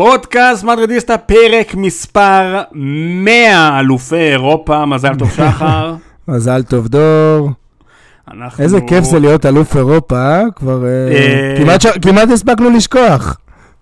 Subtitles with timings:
[0.00, 5.94] פודקאסט מדרדיסטה, פרק מספר 100, אלופי אירופה, מזל טוב שחר.
[6.28, 7.50] מזל טוב דור.
[8.34, 8.64] אנחנו...
[8.64, 10.42] איזה כיף זה להיות אלוף אירופה, אה?
[10.56, 13.36] כבר אה, אה, כמעט ש- כמעט הספקנו לשכוח.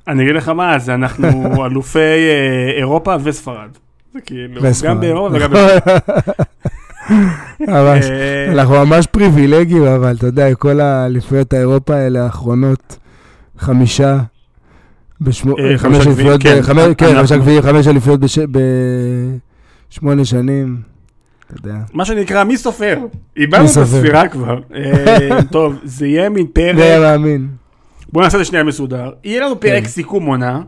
[0.09, 1.29] אני אגיד לך מה, זה אנחנו
[1.67, 2.29] אלופי
[2.79, 3.69] אירופה וספרד.
[4.15, 4.63] זה כאילו.
[4.85, 5.99] גם באירופה וגם בספרד.
[7.61, 8.05] ממש.
[8.05, 12.97] אה, אנחנו ממש פריבילגיים, אבל אתה יודע, כל האליפויות האירופה האלה האחרונות,
[13.59, 14.19] חמישה,
[15.77, 16.59] חמש אליפויות, כן.
[16.63, 18.39] חמש- כן, אנחנו- חמישה גביעים, חמש אליפויות בש-
[19.91, 20.77] בשמונה שנים,
[21.47, 21.79] אתה יודע.
[21.95, 22.99] מה שנקרא, מי סופר?
[23.37, 23.77] איבדנו את?
[23.77, 24.61] הספירה כבר.
[24.75, 27.49] אה, טוב, זה יהיה מין לא פרק, מאמין.
[28.13, 29.11] בואו נעשה את זה שנייה מסודר.
[29.25, 29.89] יהיה לנו פרק כן.
[29.89, 30.61] סיכום עונה.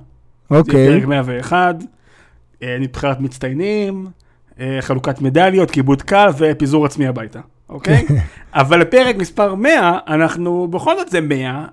[0.50, 1.76] זה אוקיי, פרק 101,
[2.62, 4.06] אה, נבחרת מצטיינים,
[4.60, 8.06] אה, חלוקת מדליות, כיבוד קל ופיזור עצמי הביתה, אוקיי?
[8.54, 11.64] אבל לפרק מספר 100, אנחנו בכל זאת זה 100,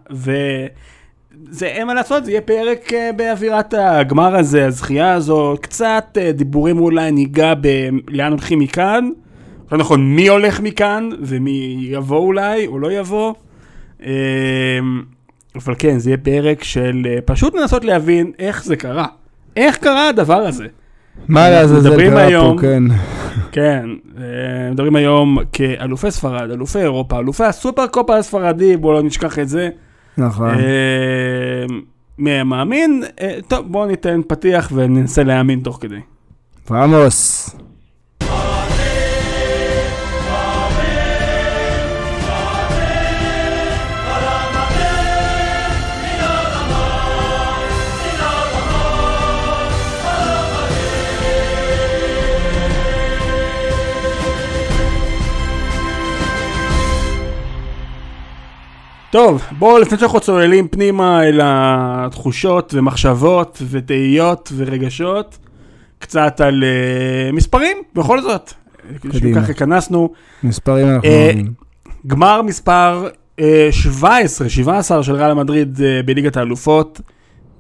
[1.46, 6.32] וזה אין מה לעשות, זה יהיה פרק אה, באווירת הגמר הזה, הזכייה הזו, קצת אה,
[6.32, 9.10] דיבורים אולי, ניגע בלאן הולכים מכאן,
[9.72, 13.34] לא נכון, מי הולך מכאן, ומי יבוא אולי, או לא יבוא.
[14.06, 14.12] אה,
[15.56, 19.06] אבל כן, זה יהיה פרק של אה, פשוט לנסות להבין איך זה קרה.
[19.58, 20.66] איך קרה הדבר הזה?
[21.28, 22.84] מה לעזאזל קרה היום- פה, כן.
[23.52, 23.86] כן,
[24.72, 29.70] מדברים היום כאלופי ספרד, אלופי אירופה, אלופי הסופר קופה הספרדי, בואו לא נשכח את זה.
[30.18, 30.50] נכון.
[30.50, 31.66] אה,
[32.18, 33.04] מי מאמין?
[33.22, 36.00] אה, טוב, בואו ניתן פתיח וננסה להאמין תוך כדי.
[36.70, 37.50] ועמוס.
[59.18, 65.38] טוב, בואו לפני שאנחנו צוללים פנימה אל התחושות ומחשבות ותהיות ורגשות,
[66.00, 68.54] קצת על uh, מספרים, בכל זאת.
[69.00, 69.42] קדימה.
[69.42, 70.10] ככה התכנסנו.
[70.44, 71.54] מספרים אנחנו אוהבים.
[72.08, 73.08] גמר מספר
[73.40, 77.02] אה, 17, 17 של ריאל מדריד אה, בליגת האלופות,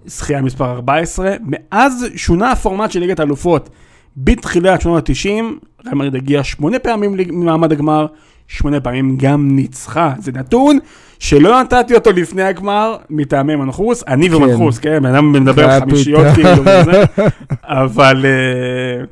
[0.06, 1.36] זכייה מספר 14.
[1.42, 3.70] מאז שונה הפורמט של ליגת האלופות
[4.18, 5.44] בתחילת שנות ה-90,
[5.86, 8.06] ריאל מדריד הגיע שמונה פעמים למעמד הגמר,
[8.48, 10.14] שמונה פעמים גם ניצחה.
[10.20, 10.80] זה נתון
[11.20, 14.36] שלא נתתי אותו לפני הגמר מטעמי מנחוס, אני כן.
[14.36, 15.80] ומנחוס, כן, בן אדם מדבר קפיטה.
[15.80, 17.04] חמישיות כאילו וזה,
[17.64, 18.26] אבל...
[18.26, 19.06] אה,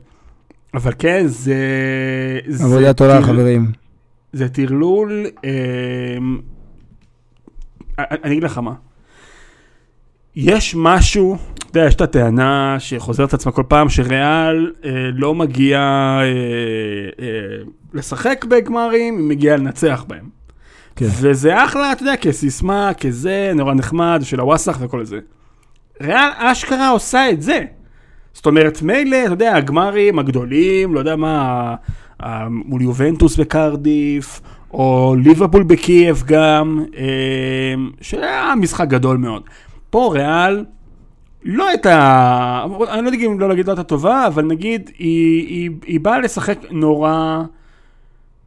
[0.73, 1.55] אבל כן, זה...
[2.47, 3.71] זה עבודה טר- חברים.
[4.33, 5.25] זה טרלול,
[7.99, 8.73] אני אני אגיד לך מה.
[10.35, 15.35] יש משהו, אתה יודע, יש את הטענה שחוזרת את עצמה כל פעם, שריאל אה, לא
[15.35, 16.23] מגיע אה,
[17.19, 17.25] אה,
[17.95, 20.29] לשחק בגמרים, היא מגיעה לנצח בהם.
[20.95, 21.05] כן.
[21.21, 25.19] וזה אחלה, אתה יודע, כסיסמה, כזה, נורא נחמד, של הוואסאח וכל זה.
[26.01, 27.65] ריאל אשכרה עושה את זה.
[28.33, 31.75] זאת אומרת, מילא, אתה יודע, הגמרים הגדולים, לא יודע מה,
[32.49, 34.41] מול יובנטוס בקרדיף,
[34.73, 37.03] או ליברפול בקייב גם, אה,
[38.01, 39.43] שהיה משחק גדול מאוד.
[39.89, 40.65] פה ריאל
[41.43, 45.71] לא הייתה, אני לא יודע אם לא להגיד לא הייתה טובה, אבל נגיד, היא, היא,
[45.85, 47.43] היא באה לשחק נורא...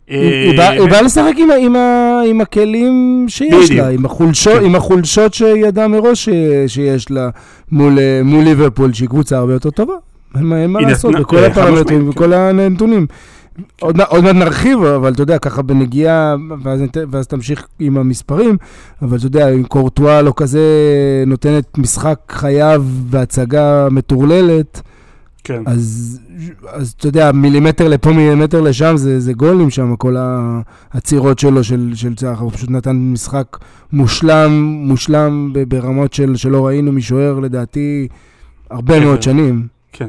[0.09, 1.33] היא- היא באה- לשחק
[2.27, 3.71] עם הכלים שיש.
[3.71, 4.75] לה, עם החולשות- כן.
[4.75, 6.29] החולשות שידעה מראש
[6.67, 7.29] שיש לה
[7.73, 9.95] מול אה, מול ליברפול, שהיא קבוצה הרבה יותר טובה.
[10.37, 13.07] אין מה- לעשות, בכל אה, הפרמטרים משמעית, וכל הנתונים.
[13.81, 16.81] עוד מעט- עוד מעט נרחיב, אבל אתה יודע, ככה בנגיעה, ואז
[17.11, 18.57] ואז תמשיך עם המספרים,
[19.03, 20.61] אבל אתה יודע, אם קורטואה לא כזה
[21.27, 24.83] נותנת משחק חייו והצגה מטורללת,
[25.49, 25.63] כן.
[25.67, 26.21] אז,
[26.69, 31.91] אז אתה יודע, מילימטר לפה, מילימטר לשם, זה, זה גולים שם, כל העצירות שלו של,
[31.95, 32.35] של צחר.
[32.39, 33.59] הוא פשוט נתן משחק
[33.93, 38.09] מושלם, מושלם ברמות של, שלא ראינו משוער, לדעתי,
[38.71, 39.05] הרבה כן.
[39.05, 39.67] מאוד שנים.
[39.93, 40.09] כן.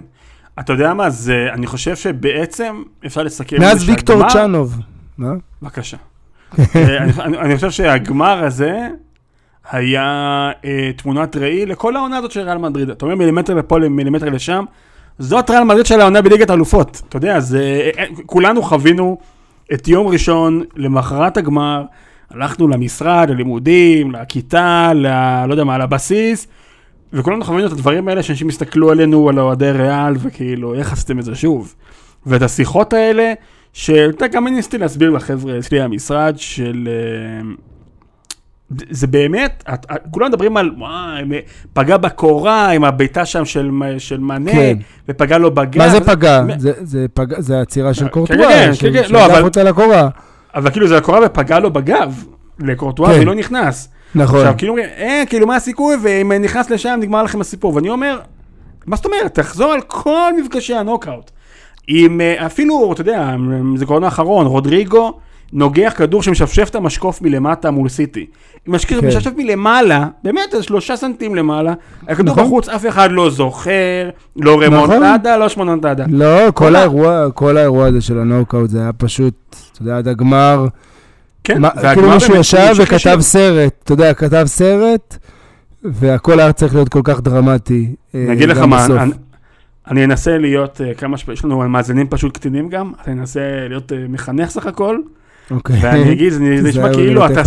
[0.59, 3.59] אתה יודע מה, זה, אני חושב שבעצם אפשר לסכם...
[3.59, 4.79] מאז ויקטור שהגמר- צ'אנוב.
[5.17, 5.33] מה?
[5.61, 5.97] בבקשה.
[6.59, 8.87] אה, אני, אני, אני חושב שהגמר הזה
[9.71, 10.03] היה
[10.65, 12.89] אה, תמונת ראי לכל העונה הזאת של ריאל מדריד.
[12.89, 14.65] אתה אומר מילימטר לפה, מילימטר לשם,
[15.19, 17.01] זאת ריאל מדריד של העונה בליגת האלופות.
[17.09, 17.59] אתה יודע, זה,
[17.97, 19.17] אה, אה, כולנו חווינו
[19.73, 21.83] את יום ראשון למחרת הגמר,
[22.31, 25.07] הלכנו למשרד, ללימודים, לכיתה, ל...
[25.45, 26.47] לא יודע מה, לבסיס,
[27.13, 31.25] וכולנו חווינו את הדברים האלה שאנשים הסתכלו עלינו, על אוהדי ריאל, וכאילו, איך עשיתם את
[31.25, 31.75] זה שוב?
[32.25, 33.33] ואת השיחות האלה,
[33.73, 36.89] שאתה גם אני ניסיתי להסביר לחבר'ה אצלי במשרד, של...
[38.89, 41.23] זה באמת, את- את- כולם מדברים על, וואי,
[41.73, 44.77] פגע בקורה עם הבעיטה שם של, של מענה, כן.
[45.09, 45.77] ופגע לו בגב.
[45.77, 46.41] מה זה פגע?
[46.41, 49.25] מ- זה- זה פגע- זה עצירה של כן, קורטואה, כן, של- כן, כן, של לא,
[49.25, 50.09] אבל- אותה לקורה.
[50.55, 52.23] אבל כאילו זה הקורה ופגע לו בגב,
[52.59, 53.21] לקורטואה, כן.
[53.21, 53.89] ולא נכנס.
[54.15, 54.39] נכון.
[54.39, 57.75] עכשיו, כאילו אה, כאילו מה הסיכוי, ואם נכנס לשם נגמר לכם הסיפור.
[57.75, 58.19] ואני אומר,
[58.85, 59.35] מה זאת אומרת?
[59.35, 61.31] תחזור על כל מפגשי הנוקאוט.
[61.87, 63.35] עם אה, אפילו, אתה יודע,
[63.75, 65.19] זיכרון האחרון, רודריגו
[65.53, 68.25] נוגח כדור שמשפשף את המשקוף מלמטה מול סיטי.
[68.67, 69.07] משקוף כן.
[69.07, 71.73] משפשף מלמעלה, באמת, איזה שלושה סנטים למעלה,
[72.07, 72.45] הכדור נכון.
[72.45, 76.05] בחוץ, אף אחד לא זוכר, לא רמונטדה, לא שמונטדה.
[76.09, 79.33] לא, כל האירוע, כל האירוע הזה של הנוקאוט זה היה פשוט,
[79.73, 80.67] אתה יודע, עד הגמר,
[81.43, 83.17] כן, מה- כאילו מישהו ישב וכתב.
[83.21, 85.17] סרט, אתה יודע, כתב סרט,
[85.83, 87.95] והכל היה צריך להיות כל כך דרמטי.
[88.15, 88.85] אה, אני אגיד לך מה.
[88.85, 89.11] אני-
[89.87, 91.25] אני אנסה להיות אה, כמה ש...
[91.33, 94.97] יש לנו מאזינים פשוט קטינים גם, אז אני אנסה להיות אה, מחנך סך הכל,
[95.51, 95.75] אוקיי.
[95.81, 97.41] ואני אגיד, זה נשמע כאילו אתה...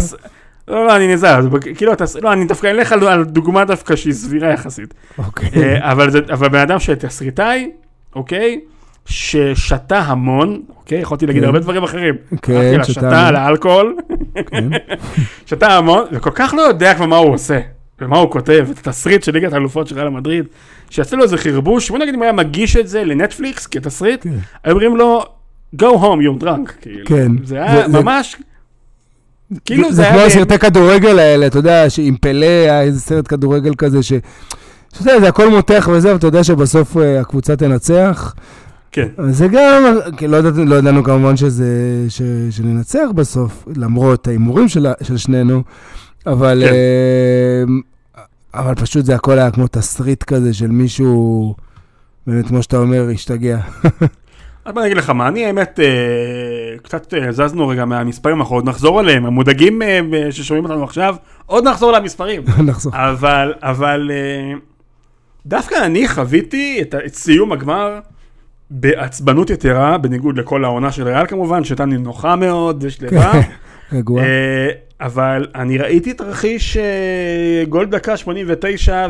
[0.69, 1.40] לא, לא, אני נזהר,
[1.76, 2.04] כאילו אתה...
[2.22, 4.94] לא, אני דווקא אלך על דוגמה דווקא שהיא סבירה יחסית.
[5.19, 5.49] אוקיי.
[5.56, 5.93] אה,
[6.32, 7.70] אבל בן אדם שתסריטאי,
[8.14, 8.60] אוקיי?
[9.06, 10.99] ששתה המון, אוקיי?
[10.99, 11.46] יכולתי להגיד כן.
[11.46, 12.14] הרבה דברים אחרים.
[12.43, 13.28] כן, שתה שתה.
[13.28, 13.96] על האלכוהול,
[14.46, 14.69] כן.
[15.46, 17.60] שתה המון, וכל כך לא יודע כבר מה הוא עושה,
[18.00, 20.44] ומה הוא כותב, את התסריט של ליגת האלופות של ריאל מדריד,
[20.90, 24.31] שיעשה לו איזה חרבוש, בוא נגיד אם הוא היה מגיש את זה לנטפליקס כתסריט, כן.
[24.64, 25.25] היו אומרים לו,
[25.76, 27.06] go home, you're drunk, כאילו.
[27.06, 27.32] כן.
[27.44, 28.36] זה היה זה- זה- ממש,
[29.64, 30.26] כאילו זה זה כמו היה...
[30.26, 34.12] הסרטי כדורגל האלה, אתה יודע, שעם פלא היה איזה סרט כדורגל כזה, ש...
[34.92, 38.34] שאתה יודע, זה הכל מותח וזה, ואתה יודע שבסוף אה, הקבוצה תנצח.
[38.92, 39.82] כן, זה גם,
[40.28, 41.66] לא, ידענו, לא ידענו כמובן שזה,
[42.08, 45.62] ש, שננצח בסוף, למרות ההימורים של, של שנינו,
[46.26, 46.72] אבל, כן.
[46.72, 48.20] אה,
[48.54, 51.54] אבל פשוט זה הכל היה כמו תסריט כזה של מישהו,
[52.26, 53.58] באמת, כמו שאתה אומר, השתגע.
[54.64, 58.56] אז בוא אני אגיד לך מה, אני האמת, אה, קצת אה, זזנו רגע מהמספרים, אנחנו
[58.56, 60.00] עוד נחזור עליהם, המודאגים אה,
[60.30, 61.16] ששומעים אותנו עכשיו,
[61.46, 62.42] עוד נחזור למספרים.
[62.66, 62.92] נחזור.
[62.94, 64.58] אבל, אבל אה,
[65.46, 68.00] דווקא אני חוויתי את, את סיום הגמר
[68.70, 73.32] בעצבנות יתרה, בניגוד לכל העונה של ריאל כמובן, שהייתה נינוחה מאוד ושלווה.
[73.92, 74.22] רגוע.
[74.22, 74.68] אה,
[75.00, 79.06] אבל אני ראיתי תרחיש אה, גול דקה 89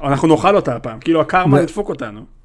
[0.00, 2.35] ואנחנו נאכל אותה הפעם, כאילו הקרמה ו- ידפוק אותנו.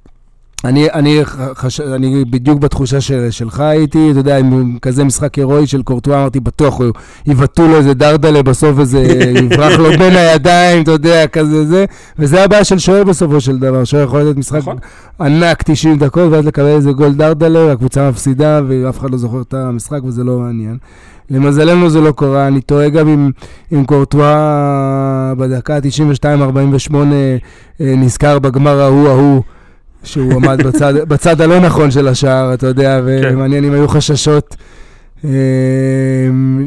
[0.65, 1.19] אני, אני,
[1.55, 1.79] חש...
[1.81, 6.39] אני בדיוק בתחושה של, שלך הייתי, אתה יודע, עם כזה משחק הירואי של קורטואה, אמרתי,
[6.39, 6.79] בטוח,
[7.25, 8.99] יבעטו לו איזה דרדלה בסוף, איזה,
[9.43, 11.85] יברח לו בין הידיים, אתה יודע, כזה זה,
[12.19, 14.77] וזה הבעיה של שוער בסופו של דבר, שוער יכול לתת משחק נכון.
[15.21, 19.53] ענק 90 דקות, ואז לקבל איזה גול דרדלה, והקבוצה מפסידה, ואף אחד לא זוכר את
[19.53, 20.77] המשחק, וזה לא מעניין.
[21.29, 23.31] למזלנו זה לא קרה, אני טועה גם עם,
[23.71, 26.95] עם קורטואה בדקה ה-92-48
[27.79, 29.41] נזכר בגמר ההוא ההוא,
[30.03, 34.55] שהוא עמד בצד, בצד הלא נכון של השער, אתה יודע, ומעניין אם היו חששות
[35.25, 35.29] אה,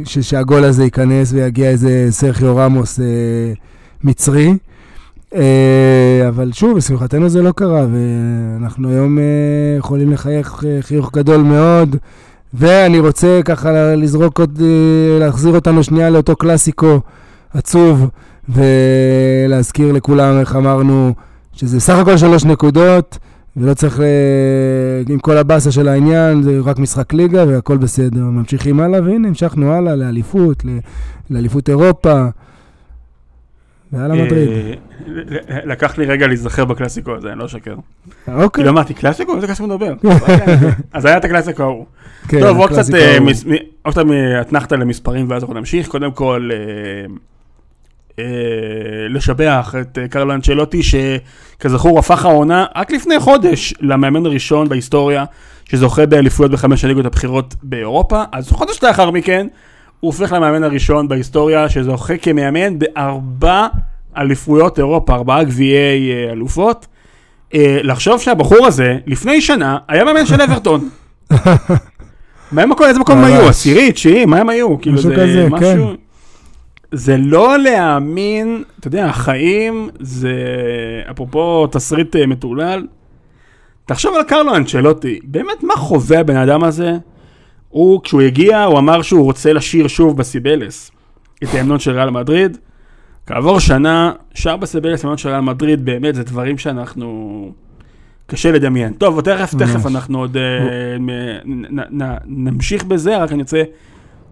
[0.04, 3.04] ש- שהגול הזה ייכנס ויגיע איזה סרחיו רמוס אה,
[4.04, 4.54] מצרי.
[5.34, 9.18] אה, אבל שוב, לשמחתנו זה לא קרה, ואנחנו היום
[9.78, 11.96] יכולים לחייך חיוך גדול מאוד.
[12.54, 14.62] ואני רוצה ככה לזרוק עוד,
[15.20, 17.00] להחזיר אותנו שנייה לאותו קלאסיקו
[17.54, 18.08] עצוב,
[18.48, 21.14] ולהזכיר לכולם איך אמרנו
[21.56, 23.18] שזה סך הכל שלוש נקודות,
[23.56, 24.04] ולא צריך, ל...
[25.08, 28.20] עם כל הבאסה של העניין, זה רק משחק ליגה והכל בסדר.
[28.24, 30.64] ממשיכים הלאה, והנה, המשכנו הלאה לאליפות,
[31.30, 32.24] לאליפות אירופה.
[34.24, 34.48] מדריד.
[34.48, 34.74] אה,
[35.06, 37.74] ל- לקח לי רגע להיזכר בקלאסיקו הזה, אני לא אשקר.
[38.28, 39.36] אוקיי, כאילו אמרתי, קלאסיקו?
[39.36, 39.94] איזה קלאסיקו מדבר?
[40.92, 41.86] אז היה את הקלאסיקו ההוא.
[42.28, 43.18] כן, טוב, עוד קצת, אה,
[44.12, 45.88] אה, אתנחתא למספרים ואז אנחנו נמשיך.
[45.88, 47.06] קודם כל, אה, אה,
[49.08, 55.24] לשבח את אה, קרלו אנצ'לוטי, שכזכור הפך העונה רק לפני חודש למאמן הראשון בהיסטוריה,
[55.64, 58.22] שזוכה באליפויות בחמש הליגות הבכירות באירופה.
[58.32, 59.46] אז חודש לאחר מכן,
[60.00, 63.66] הוא הופך למאמן הראשון בהיסטוריה שזוכה כמאמן בארבע
[64.16, 66.86] אליפויות אירופה, ארבעה גביעי אה, אלופות.
[67.54, 70.88] אה, לחשוב שהבחור הזה, לפני שנה, היה מאמן של אברטון.
[72.52, 73.24] מה הם מקום, איזה מקום הם.
[73.24, 73.48] היו?
[73.48, 74.80] עשירי, תשיעי, מה הם היו?
[74.80, 76.03] כאילו זה משהו...
[76.94, 80.34] זה לא להאמין, אתה יודע, החיים זה,
[81.10, 82.86] אפרופו תסריט אה, מטורלל,
[83.86, 86.92] תחשוב על קרלו אנצ'לוטי, באמת מה חווה הבן אדם הזה?
[87.68, 90.90] הוא, כשהוא הגיע, הוא אמר שהוא רוצה לשיר שוב בסיבלס
[91.44, 92.58] את ההמנון של ריאל מדריד.
[93.26, 97.52] כעבור שנה, שר בסיבלס ההמנון של ריאל מדריד, באמת, זה דברים שאנחנו...
[98.26, 98.92] קשה לדמיין.
[98.92, 99.86] טוב, תכף, תכף.
[99.86, 100.96] אנחנו עוד אה,
[102.26, 103.62] נמשיך בזה, רק אני רוצה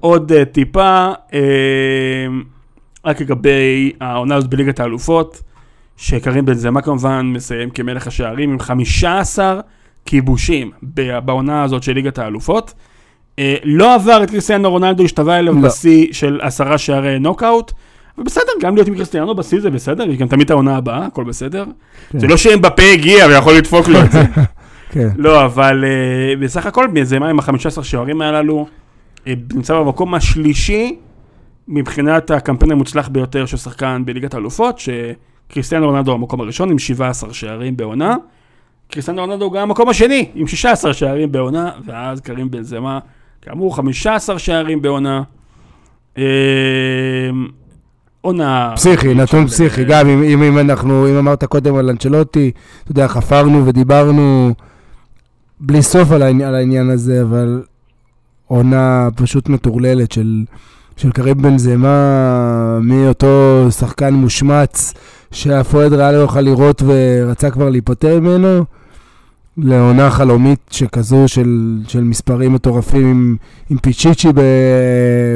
[0.02, 1.40] עוד אה, טיפה, אה,
[3.04, 5.42] רק לגבי העונה הזאת בליגת האלופות,
[5.96, 9.60] שקרים בנזמה כמובן מסיים כמלך השערים עם 15
[10.06, 10.70] כיבושים
[11.24, 12.74] בעונה הזאת של ליגת האלופות.
[13.38, 15.60] אה, לא עבר את קריסטיאנו רונלדו, השתווה אליו לא.
[15.60, 17.72] בשיא של עשרה שערי נוקאוט.
[18.18, 21.64] ובסדר, גם להיות עם קריסטיאנו בשיא זה בסדר, יש גם תמיד העונה הבאה, הכל בסדר.
[22.10, 22.18] כן.
[22.18, 24.22] זה לא שאם בפה הגיע ויכול לדפוק לו את זה.
[24.92, 25.08] כן.
[25.16, 28.81] לא, אבל uh, בסך הכל זה מה עם ה-15 שערים הללו, uh,
[29.26, 30.96] נמצא במקום השלישי
[31.68, 34.80] מבחינת הקמפיין המוצלח ביותר של שחקן בליגת האלופות,
[35.48, 38.16] קריסטיאנו רונלדו במקום הראשון עם 17 שערים בעונה.
[38.90, 42.98] קריסטיאנו רונלדו גם המקום השני עם 16 שערים בעונה, ואז קרים בנזמה,
[43.42, 45.22] כאמור 15 שערים בעונה.
[46.18, 46.24] אה,
[48.20, 48.72] עונה...
[48.76, 49.84] פסיכי, נתון פסיכי.
[49.84, 52.50] גם אם, אם, אם אנחנו, אם אמרת קודם על אנצ'לוטי,
[52.82, 54.54] אתה יודע, חפרנו ודיברנו
[55.60, 57.62] בלי סוף על, העני, על העניין הזה, אבל
[58.46, 60.44] עונה פשוט מטורללת של,
[60.96, 64.94] של קריב בן זמה, מאותו שחקן מושמץ
[65.74, 68.64] אוהד ריאל לא יוכל לראות ורצה כבר להיפטר ממנו,
[69.56, 73.36] לעונה חלומית שכזו של, של מספרים מטורפים עם,
[73.70, 74.40] עם פיצ'יצ'י ב,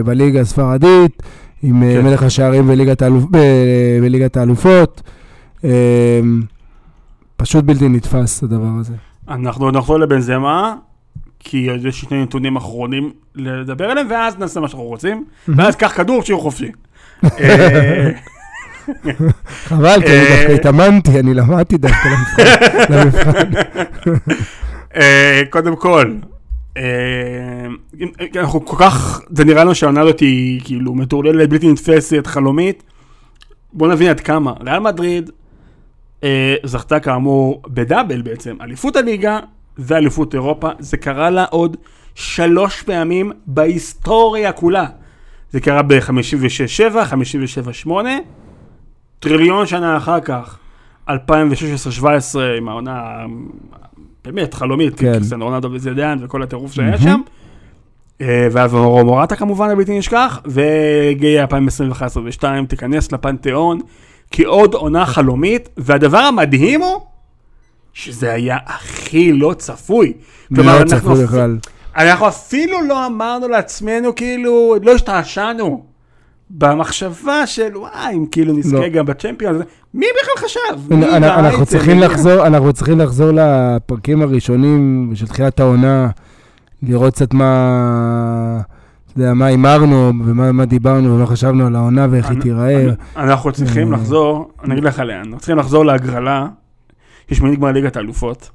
[0.05, 1.23] בליגה הספרדית.
[1.63, 1.93] עם כן.
[2.01, 2.05] כן.
[2.05, 3.25] מלך השערים בליגת, האלופ...
[3.31, 5.03] ב- בליגת האלופות.
[5.65, 5.71] אמ,
[7.37, 8.95] פשוט בלתי נתפס הדבר הזה.
[9.29, 10.75] אנחנו נחזור לבנזמה,
[11.40, 16.23] כי יש שני נתונים אחרונים לדבר עליהם, ואז נעשה מה שאנחנו רוצים, ואז קח כדור
[16.23, 16.71] שיהיו חופשי.
[19.64, 20.37] חבל, כי אני אה.
[20.37, 22.09] דווקא התאמנתי, אני למדתי דווקא
[22.90, 23.50] למבחן-.
[24.97, 26.14] אה, קודם כל,
[26.76, 27.66] אה,
[28.37, 32.83] אנחנו כל כך, זה נראה לנו שהעונה הזאת היא כאילו מטורללת, בלתי נתפסת, חלומית.
[33.73, 34.52] בואו נבין עד כמה.
[34.61, 35.31] ריאל מדריד
[36.64, 39.38] זכתה כאמור בדאבל בעצם, אליפות הליגה
[39.78, 40.68] ואליפות אירופה.
[40.78, 41.76] זה קרה לה עוד
[42.14, 44.87] שלוש פעמים בהיסטוריה כולה.
[45.50, 46.95] זה קרה ב-56-7,
[47.87, 47.90] 57-8,
[49.21, 50.59] טריליון שנה אחר כך,
[51.09, 51.12] 2016-2017
[52.59, 53.16] עם העונה
[54.25, 55.12] באמת חלומית, כן.
[55.12, 57.21] קריסטיאנו רונלדו וזידן וכל הטירוף שהיה שם.
[58.21, 61.45] אה, ואז מורטה כמובן הבלתי נשכח, והגיע
[62.40, 63.80] 2021-2022 תיכנס לפנתיאון
[64.30, 67.00] כעוד עונה חלומית, והדבר המדהים הוא
[67.97, 70.12] שזה היה הכי לא צפוי.
[70.55, 71.59] כלומר, אנחנו צפוי בכלל.
[71.97, 75.85] אנחנו אפילו לא אמרנו לעצמנו, כאילו, לא השתעשענו
[76.50, 78.88] במחשבה של וואי, אם כאילו נזכה לא.
[78.88, 79.62] גם בצ'מפיונס,
[79.95, 80.95] מי בכלל חשב?
[80.95, 81.67] מי אנחנו-?
[81.67, 86.09] צריכים לחזור, אנחנו צריכים לחזור לפרקים הראשונים של תחילת העונה,
[86.83, 88.61] לראות קצת מה,
[89.12, 92.87] אתה יודע, מה הימרנו ומה מה דיברנו ומה חשבנו על העונה ואיך היא תיראה.
[93.17, 93.99] אנחנו צריכים אה.
[93.99, 96.47] לחזור, אני אגיד לך לאן, אנחנו צריכים לחזור להגרלה,
[97.30, 98.50] יש שמינית גמר ליגת האלופות,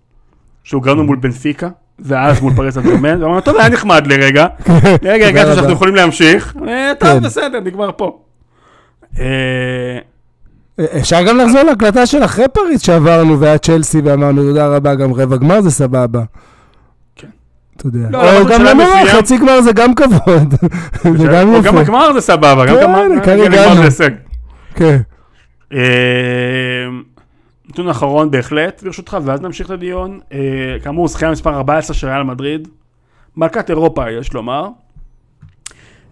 [0.63, 4.45] שהוגרנו מול בנפיקה, ואז מול פריס הג'רמן, ואמרנו, טוב, היה נחמד לרגע,
[5.03, 5.55] לרגע הרגשנו רבה.
[5.55, 7.21] שאנחנו יכולים להמשיך, אה, טוב, כן.
[7.23, 8.19] בסדר, נגמר פה.
[9.19, 9.97] אה,
[10.99, 15.37] אפשר גם לחזור להקלטה של אחרי פריז שעברנו והיה צ'לסי ואמרנו תודה רבה, גם רבע
[15.37, 16.21] גמר זה סבבה.
[17.15, 17.27] כן.
[17.77, 18.07] אתה יודע.
[18.11, 20.53] לא, או גם מסוים- חצי גמר זה גם כבוד.
[21.17, 21.79] זה גם או גם יפה.
[21.81, 23.75] הגמר זה סבבה, גם כן, גמר לכאן גם גמר הגענו.
[23.75, 24.09] זה הישג.
[24.75, 24.97] כן.
[27.71, 30.19] נתון אחרון בהחלט, ברשותך, ואז נמשיך לדיון.
[30.31, 30.39] אה,
[30.83, 32.67] כאמור, זכייה מספר 14 של ריאל מדריד,
[33.35, 34.67] מלכת אירופה, יש לומר.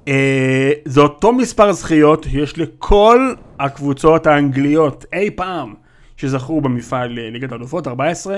[0.07, 5.73] אה, זה אותו מספר זכיות יש לכל הקבוצות האנגליות אי פעם
[6.17, 8.37] שזכו במפעל אה, ליגת האלופות, 14.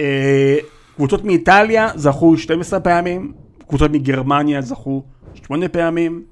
[0.00, 0.56] אה,
[0.96, 3.32] קבוצות מאיטליה זכו 12 פעמים,
[3.68, 5.02] קבוצות מגרמניה זכו
[5.34, 6.22] 8 פעמים,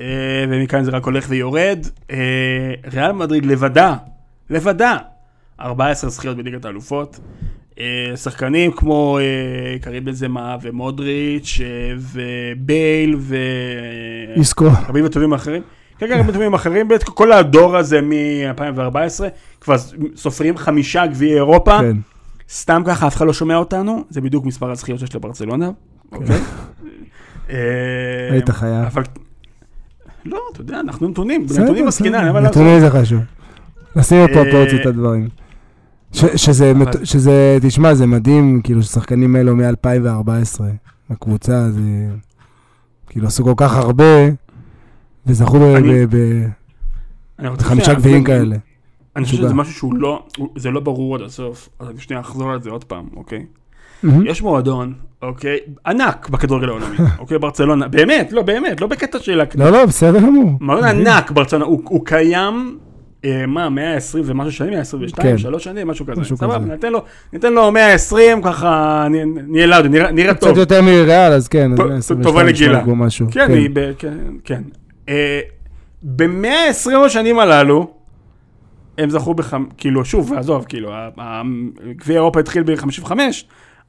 [0.00, 0.06] אה,
[0.48, 1.86] ומכאן זה רק הולך ויורד.
[2.10, 2.16] אה,
[2.92, 3.96] ריאל מדריד לבדה,
[4.50, 4.96] לבדה,
[5.60, 7.20] 14 זכיות בליגת האלופות.
[7.80, 13.36] אה, שחקנים כמו אה, קרים בנזמה ומודריץ' אה, ובייל ו...
[14.36, 14.68] איסקו.
[14.88, 15.62] רבים וטובים אחרים.
[15.98, 19.24] כן, כן, רבים וטובים אחרים, כל הדור הזה מ-2014,
[19.60, 19.76] כבר
[20.16, 21.78] סופרים חמישה גביעי אירופה.
[21.80, 21.96] כן.
[22.50, 25.70] סתם ככה, אף אחד לא שומע אותנו, זה בדיוק מספר הזכיות שיש לברצלונה.
[26.12, 26.36] אוקיי?
[27.50, 27.56] אה,
[28.30, 28.84] היית חייב.
[28.84, 29.02] אבל...
[30.24, 32.36] לא, אתה יודע, אנחנו נתונים, נתונים עסקינן.
[32.36, 33.20] נתונים זה חשוב.
[33.96, 35.28] נשים בפרופורציות את אה, הדברים.
[36.12, 40.60] ש- שזה, אבל- מת- שזה, תשמע, זה מדהים, כאילו, ששחקנים האלו מ-2014,
[41.10, 41.80] הקבוצה, זה,
[43.06, 44.04] כאילו, עשו כל כך הרבה,
[45.26, 46.46] וזכו ב- אני- ב- ב-
[47.56, 48.56] בחמישה שנייה, גביעים כאלה.
[49.16, 49.36] אני חושב.
[49.36, 50.22] שזה משהו שהוא לא,
[50.56, 53.46] זה לא ברור עד הסוף, אז אני שנייה אחזור על זה עוד פעם, אוקיי?
[54.24, 59.40] יש מועדון, אוקיי, ענק בכדורגל העולמי, אוקיי, ברצלונה, באמת, לא, באמת, לא בקטע של...
[59.54, 60.50] לא, לא, בסדר גמור.
[60.60, 62.78] מועדון ענק ברצלונה, הוא קיים,
[63.48, 65.38] מה, 120 ומשהו שנים, 122, כן.
[65.38, 66.72] 3 שנים, משהו כזה, משהו סבבה, כזה.
[66.72, 69.06] ניתן לו, ניתן לו 120, ככה,
[69.48, 70.58] נהיה לאוד, נראה נראה קצת טוב.
[70.58, 72.82] יותר מריאל, אז כן, אז טוב- 122 טובה לגילה.
[72.86, 73.26] משהו.
[73.30, 74.62] כן, היא ב- כן, כן.
[76.02, 76.46] ב-120
[77.06, 77.90] השנים הללו,
[78.98, 79.64] הם זכו בחמ...
[79.78, 80.92] כאילו, שוב, עזוב, כאילו,
[81.96, 83.12] גביע אירופה התחיל ב-55,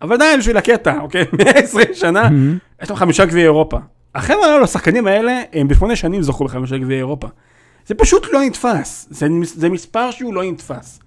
[0.01, 1.25] אבל עדיין בשביל הקטע, אוקיי?
[1.39, 2.29] 120 שנה.
[2.83, 3.77] יש להם חמישה גביעי אירופה.
[4.15, 7.27] החבר'ה האלו, השחקנים האלה, הם בשמונה שנים זכו בחמישה גביעי אירופה.
[7.89, 11.00] זה פשוט לא נתפס, זה, זה מספר שהוא לא נתפס.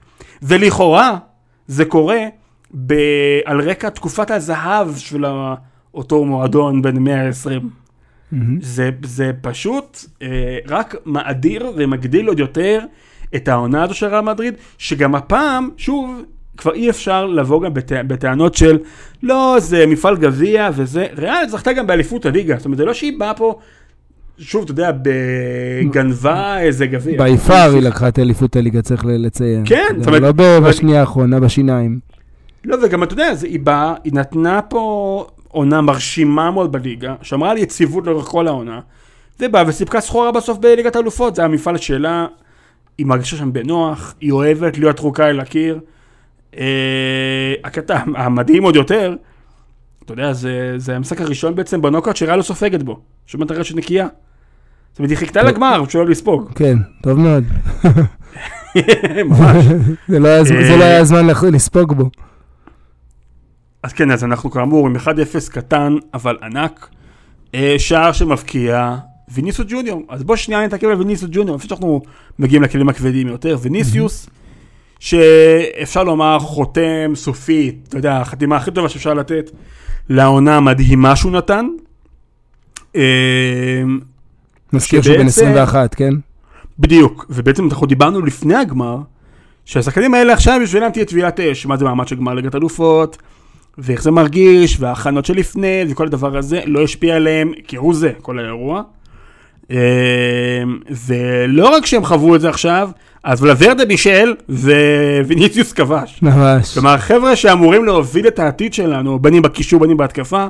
[0.43, 1.19] ולכאורה,
[1.67, 2.19] זה קורה
[2.87, 2.95] ב...
[3.45, 5.25] על רקע תקופת הזהב של
[5.95, 7.71] אותו מועדון בין 120.
[8.33, 8.59] מהמם.
[8.63, 12.81] זה, זה פשוט אה, רק מאדיר ומגדיל עוד יותר
[13.37, 16.23] את העונה הזו של ריאל מדריד, שגם הפעם, שוב,
[16.57, 18.03] כבר אי אפשר לבוא גם בטע...
[18.03, 18.79] בטענות של
[19.23, 23.19] לא, זה מפעל גביע וזה, ריאל זכתה גם באליפות הליגה, זאת אומרת, זה לא שהיא
[23.19, 23.59] באה פה,
[24.43, 27.23] שוב, אתה יודע, בגנבה איזה גביע.
[27.25, 29.63] ביפר היא לקחה את אליפות הליגה, צריך לציין.
[29.67, 31.99] כן, זאת אומרת- לא בשנייה האחרונה, בשיניים.
[32.65, 37.59] לא, וגם אתה יודע, היא באה, היא נתנה פה עונה מרשימה מאוד בליגה, שמרה על
[37.59, 38.81] יציבות לאורך כל העונה,
[39.41, 42.27] ובאה וסיפקה סחורה בסוף בליגת האלופות, זה המפעל שלה,
[42.99, 45.79] היא מרגישה שם בנוח, היא אוהבת להיות רוקה אל הקיר.
[46.59, 46.65] אה,
[47.65, 49.15] הקטע המדהים עוד יותר,
[50.05, 54.07] אתה יודע, זה, זה המשחק הראשון בעצם בנוקאוט שריאל לא סופגת בו, שומעת הרשת נקייה.
[55.03, 56.51] אומרת, היא חיכתה לגמר, בשביל לא לספוג.
[56.55, 57.45] כן, טוב מאוד.
[59.25, 59.65] ממש.
[60.09, 62.11] זה לא היה אה, לא הזמן לח- לספוג בו.
[63.83, 65.01] אז כן, אז אנחנו כאמור עם 1-0
[65.51, 66.89] קטן, אבל ענק.
[67.55, 68.97] אה, שער שמבקיע,
[69.35, 70.03] ויניסוס ג'וניור.
[70.09, 72.03] אז בוא שנייה נתעכב על ויניסוס ג'וניור, לפני שאנחנו
[72.39, 73.57] מגיעים לכלים הכבדים יותר.
[73.63, 74.29] ויניסיוס,
[74.99, 79.51] שאפשר לומר חותם סופית, אתה יודע, החתימה הכי טובה שאפשר לתת
[80.09, 81.67] לעונה המדהימה שהוא נתן.
[84.73, 86.15] מזכיר שהוא בן שבעצם- 21, כן?
[86.79, 88.99] בדיוק, ובעצם אנחנו דיברנו לפני הגמר,
[89.65, 93.17] שהשחקנים האלה עכשיו בשבילם תהיה טבילת אש, מה זה מעמד של גמר ליגת אלופות,
[93.79, 98.83] ואיך זה מרגיש, וההכנות שלפני, וכל הדבר הזה, לא השפיע עליהם כהוא זה, כל האירוע.
[99.71, 99.77] אה,
[101.07, 102.91] ולא רק שהם חוו את זה עכשיו,
[103.25, 104.35] אז ולוורדה בישל
[105.27, 106.19] וויניציוס כבש.
[106.23, 106.75] ממש.
[106.75, 110.47] כלומר, חבר'ה שאמורים להוביל את העתיד שלנו, בין אם בקישור, בין אם בהתקפה,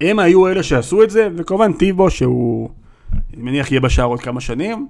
[0.00, 2.68] הם היו אלה שעשו את זה, וכמובן טיבו, שהוא,
[3.36, 4.88] מניח, יהיה בשער עוד כמה שנים.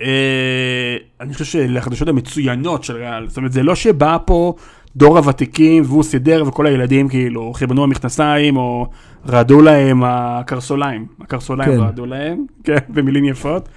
[0.00, 4.54] אה, אני חושב שלחדשות המצוינות של ריאל, זאת אומרת, זה לא שבא פה
[4.96, 8.86] דור הוותיקים והוא סידר וכל הילדים כאילו חיבנו המכנסיים או
[9.28, 11.80] רעדו להם הקרסוליים, הקרסוליים כן.
[11.80, 13.68] רעדו להם, כן, במילים יפות.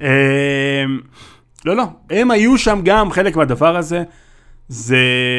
[0.00, 0.84] אה,
[1.64, 4.02] לא, לא, הם היו שם גם חלק מהדבר הזה.
[4.68, 4.96] זה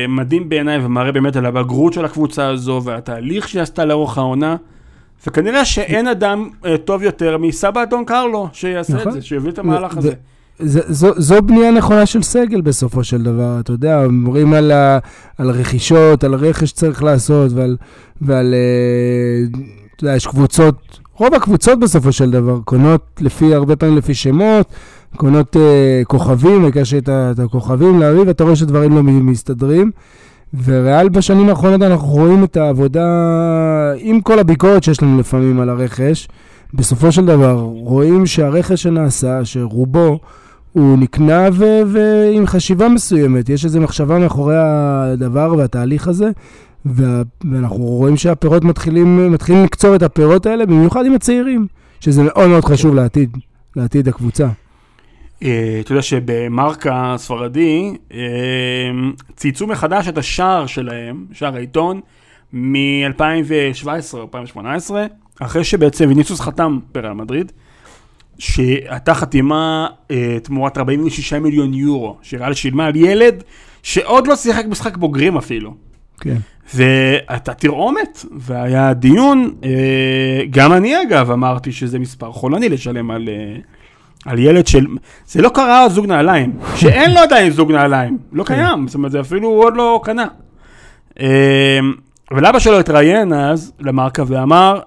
[0.10, 4.56] מדהים בעיניי ומראה באמת על הבגרות של הקבוצה הזו והתהליך שהיא עשתה לאורך העונה.
[5.28, 9.12] וכנראה שאין אדם אה, טוב יותר מסבא דון קרלו שיעשה את נכון.
[9.12, 10.12] זה, שיוביל את המהלך הזה.
[10.60, 15.00] זה, זו, זו בנייה נכונה של סגל בסופו של דבר, אתה יודע, אומרים על, ה,
[15.38, 17.78] על רכישות, על רכש שצריך לעשות, ועל,
[18.22, 19.60] ועל אה,
[19.96, 24.68] אתה יודע, יש קבוצות, רוב הקבוצות בסופו של דבר, קונות לפי, הרבה פעמים לפי שמות,
[25.18, 29.92] קונות אה, כוכבים, ה- את הכוכבים להביא, ואתה רואה שדברים לא מסתדרים.
[30.66, 33.08] וריאל בשנים האחרונות אנחנו רואים את העבודה,
[33.98, 36.28] עם כל הביקורת שיש לנו לפעמים על הרכש,
[36.74, 40.20] בסופו של דבר רואים שהרכש שנעשה, שרובו
[40.74, 46.32] הוא נקנה ו- ועם חשיבה מסוימת, יש איזו מחשבה מאחורי הדבר והתהליך הזה,
[46.86, 51.68] וה- ואנחנו רואים שהפירות מתחילים, מתחילים לקצור את הפירות האלה, במיוחד עם הצעירים,
[52.00, 53.38] שזה מאוד מאוד חשוב לעתיד,
[53.76, 54.48] לעתיד הקבוצה.
[55.44, 58.20] אה, אתה יודע שבמרקה הספרדי אה,
[59.36, 62.02] צייצו מחדש את השער שלהם, שער העיתון,
[62.54, 65.06] מ-2017 או 2018,
[65.40, 67.52] אחרי שבעצם ויניסוס חתם בריאל מדריד,
[68.38, 73.44] שהייתה חתימה אה, תמורת 46 מיליון יורו, שריאל שילמה על ילד
[73.84, 75.74] שעוד לא שיחק משחק בוגרים אפילו.
[76.20, 76.38] כן.
[76.74, 79.54] והייתה תרעומת, והיה דיון,
[80.50, 83.30] גם אני אגב אמרתי שזה מספר חולני לשלם על,
[84.26, 84.86] על ילד של,
[85.28, 89.20] זה לא קרה זוג נעליים, שאין לו עדיין זוג נעליים, לא קיים, זאת אומרת זה
[89.20, 90.28] אפילו הוא עוד לא קנה.
[91.20, 91.80] אה,
[92.32, 94.80] אבל אבא שלו התראיין אז למרקה ואמר,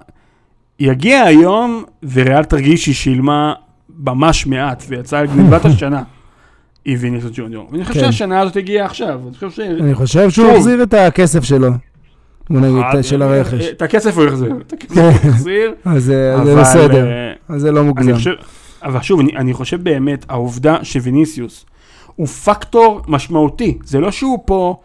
[0.80, 3.52] יגיע היום וריאל תרגיש שהיא שילמה
[3.98, 6.02] ממש מעט, ויצאה על גניבת השנה.
[6.86, 7.68] עם ויניסוס ג'וניור.
[7.72, 8.06] ואני חושב כן.
[8.06, 9.20] שהשנה הזאת הגיעה עכשיו,
[9.80, 10.50] אני חושב שהוא.
[10.50, 11.68] החזיר את הכסף שלו,
[12.50, 13.66] בוא נגיד, אה, של אה, הרכש.
[13.66, 15.00] את הכסף הוא החזיר, את הכסף כן.
[15.00, 18.30] הוא החזיר, אז זה בסדר, אה, אז זה לא מוגזם.
[18.82, 21.66] אבל שוב, אני, אני חושב באמת, העובדה שוויניסיוס
[22.16, 24.80] הוא פקטור משמעותי, זה לא שהוא פה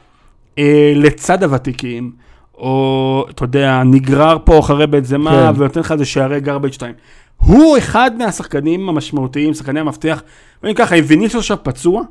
[0.58, 2.12] אה, לצד הוותיקים,
[2.56, 5.62] או אתה יודע, נגרר פה אחרי בנזמה כן.
[5.62, 6.94] ונותן לך איזה שערי garbage time.
[7.38, 10.24] הוא אחד מהשחקנים המשמעותיים, שחקני המפתח,
[10.64, 12.02] ואני ככה, אם ויניסיוס עכשיו פצוע,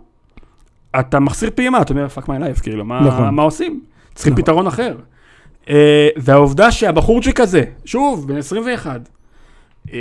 [1.01, 3.35] אתה מחסיר פעימה, אתה אומר, fuck my life, כאילו, מה, נכון.
[3.35, 3.81] מה עושים?
[4.15, 4.43] צריכים נכון.
[4.43, 4.97] פתרון אחר.
[5.71, 9.20] אה, והעובדה שהבחורצ'יק הזה, שוב, בן 21, אה,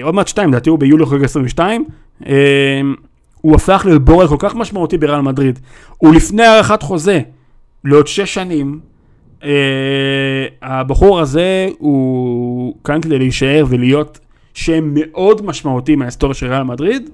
[0.02, 1.86] עוד מעט שתיים, לדעתי הוא ביולי חוגג 22,
[2.26, 2.82] אה,
[3.42, 5.60] הוא הפך להיות בורל כל כך משמעותי בריאל מדריד.
[5.98, 7.22] הוא לפני הארכת חוזה
[7.84, 8.80] לעוד שש שנים.
[9.44, 9.50] אה,
[10.62, 14.20] הבחור הזה הוא כאן כדי להישאר ולהיות
[14.54, 17.10] שם מאוד משמעותי מההיסטוריה של ריאל מדריד.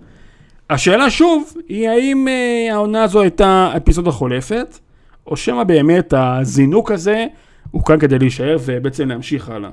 [0.69, 4.80] השאלה שוב, היא האם אה, העונה הזו הייתה אפיזודה חולפת,
[5.28, 7.25] או שמא באמת הזינוק הזה
[7.71, 9.69] הוא כאן כדי להישאר ובעצם להמשיך הלאה.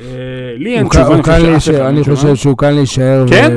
[0.00, 0.06] אה,
[0.58, 2.16] לי אין תשובה, הוא כאן שאף אחד אני תשובה.
[2.16, 3.26] חושב שהוא כאן להישאר.
[3.28, 3.52] כן?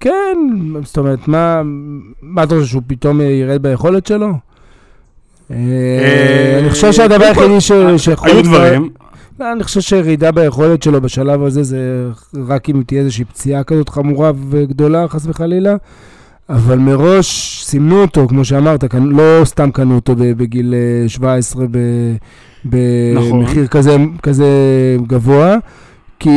[0.00, 0.38] כן,
[0.84, 1.62] זאת אומרת, מה
[2.42, 4.32] אתה חושב, שהוא פתאום ירד ביכולת שלו?
[5.50, 8.30] אה, אני חושב שהדבר קודם כל, היחידי שיכול...
[8.30, 8.88] היו דברים,
[9.40, 12.08] לא, אני חושב שירידה ביכולת שלו בשלב הזה זה
[12.48, 15.76] רק אם תהיה איזושהי פציעה כזאת חמורה וגדולה, חס וחלילה.
[16.48, 22.16] אבל מראש סימנו אותו, כמו שאמרת, לא סתם קנו אותו בגיל אה, 17 ב- נכון.
[22.64, 24.46] במחיר כזה, כזה
[25.06, 25.56] גבוה,
[26.18, 26.30] כי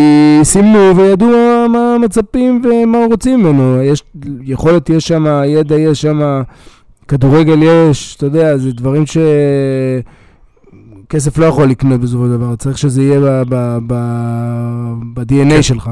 [0.43, 1.29] סימנו וידעו
[1.69, 3.81] מה, מצפים ומה רוצים ממנו.
[3.81, 4.03] יש,
[4.43, 6.41] יכולת יש שם, ידע יש שם,
[7.07, 9.17] כדורגל יש, אתה יודע, זה דברים ש...
[11.11, 13.43] כסף לא יכול לקנות בסופו של דבר, צריך שזה יהיה
[13.87, 15.89] ב-DNA שלך.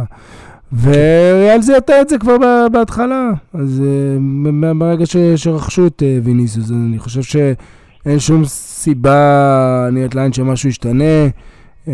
[0.71, 2.37] ועל זה ידע את זה כבר
[2.71, 3.31] בהתחלה.
[3.53, 7.21] אז אה, ברגע שרכשו את אה, ויניסיוס, אני חושב
[8.03, 11.27] שאין שום סיבה נראית לעין שמשהו ישתנה.
[11.87, 11.93] אה,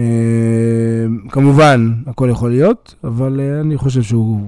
[1.30, 4.40] כמובן, הכל יכול להיות, אבל אה, אני חושב שהוא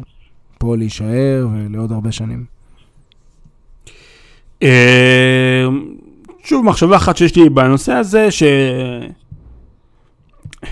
[0.58, 2.46] פה להישאר ולעוד הרבה שנים.
[4.64, 5.68] אה,
[6.44, 8.44] שוב, מחשבה אחת שיש לי בנושא הזה, ש...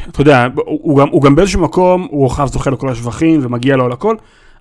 [0.09, 3.75] אתה יודע, הוא, הוא, גם, הוא גם באיזשהו מקום, הוא אחריו זוכה לכל השבחים ומגיע
[3.75, 4.15] לו על הכל,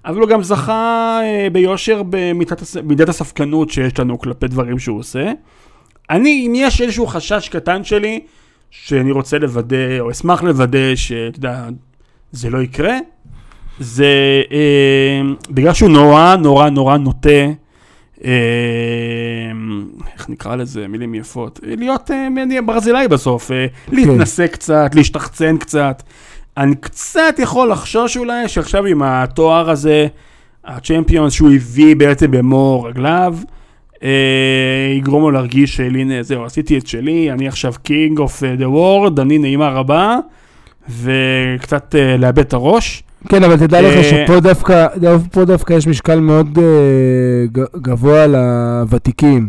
[0.04, 5.32] אבל הוא גם זכה אה, ביושר במידת הספקנות שיש לנו כלפי דברים שהוא עושה.
[6.11, 8.21] אני, אם יש איזשהו חשש קטן שלי,
[8.71, 11.69] שאני רוצה לוודא, או אשמח לוודא, שאתה יודע,
[12.33, 12.99] זה לא יקרה,
[13.79, 17.29] זה אה, בגלל שהוא נורא נורא נורא נוטה,
[18.25, 18.31] אה,
[20.14, 26.03] איך נקרא לזה, מילים יפות, להיות אה, ברזילאי בסוף, אה, להתנסה קצת, להשתחצן קצת.
[26.57, 30.07] אני קצת יכול לחשוש אולי שעכשיו עם התואר הזה,
[30.64, 33.37] הצ'מפיונס שהוא הביא בעצם במו רגליו,
[34.99, 39.20] יגרום לו להרגיש של הנה זהו עשיתי את שלי, אני עכשיו king of the world,
[39.21, 40.17] אני נעימה רבה,
[41.03, 43.03] וקצת אה, לאבד את הראש.
[43.29, 46.64] כן, אבל תדע לך אה, שפה דווקא, דו- פה דווקא יש משקל מאוד אה,
[47.77, 49.49] גבוה לוותיקים.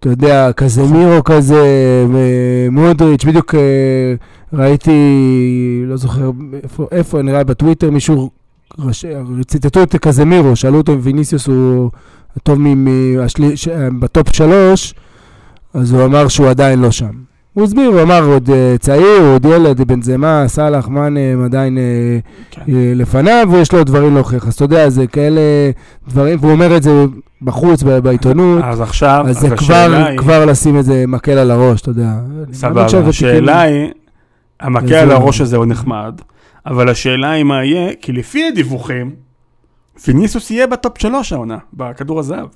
[0.00, 1.62] אתה יודע, קזמירו כזה,
[2.14, 3.60] אה, מודריץ', בדיוק אה,
[4.52, 4.92] ראיתי,
[5.86, 6.30] לא זוכר
[6.62, 8.30] איפה, איפה, נראה בטוויטר מישהו,
[9.46, 11.90] ציטטו את קזמירו, שאלו אותו אם ויניסיוס הוא
[12.36, 12.58] הטוב
[13.54, 13.68] ש-
[13.98, 14.94] בטופ שלוש,
[15.74, 17.10] אז הוא אמר שהוא עדיין לא שם.
[17.52, 21.78] הוא הסביר, הוא אמר, עוד אה, צעיר, עוד ילד, בן זמה, סאלח, מאנה, הם עדיין...
[21.78, 21.82] אה,
[22.50, 22.62] כן.
[22.68, 24.46] אה, לפניו, ויש לו דברים להוכיח.
[24.48, 25.40] אז אתה יודע, זה כאלה
[26.08, 27.04] דברים, והוא אומר את זה
[27.42, 31.50] בחוץ, בעיתונות, אז עכשיו, אז זה כבר, השאלה היא- כבר לשים את זה מקל על
[31.50, 32.12] הראש, אתה יודע.
[32.52, 33.88] סבבה, השאלה היא,
[34.60, 36.20] אז על הראש הזה הוא נחמד,
[36.66, 39.10] אבל השאלה היא מה יהיה, כי לפי הדיווחים,
[40.06, 42.48] ויניסיוס יהיה ב top שלוש העונה, בכדור הזהב.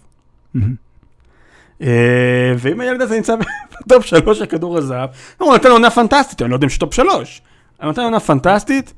[1.82, 3.34] אה, ואם הילד הזה נמצא
[3.80, 6.78] ב top שלוש של כדור הזהב, הוא נותן עונה פנטסטית, אני לא יודע אם יש
[6.78, 7.42] top שלוש,
[7.78, 8.94] הוא נותן עונה פנטסטית,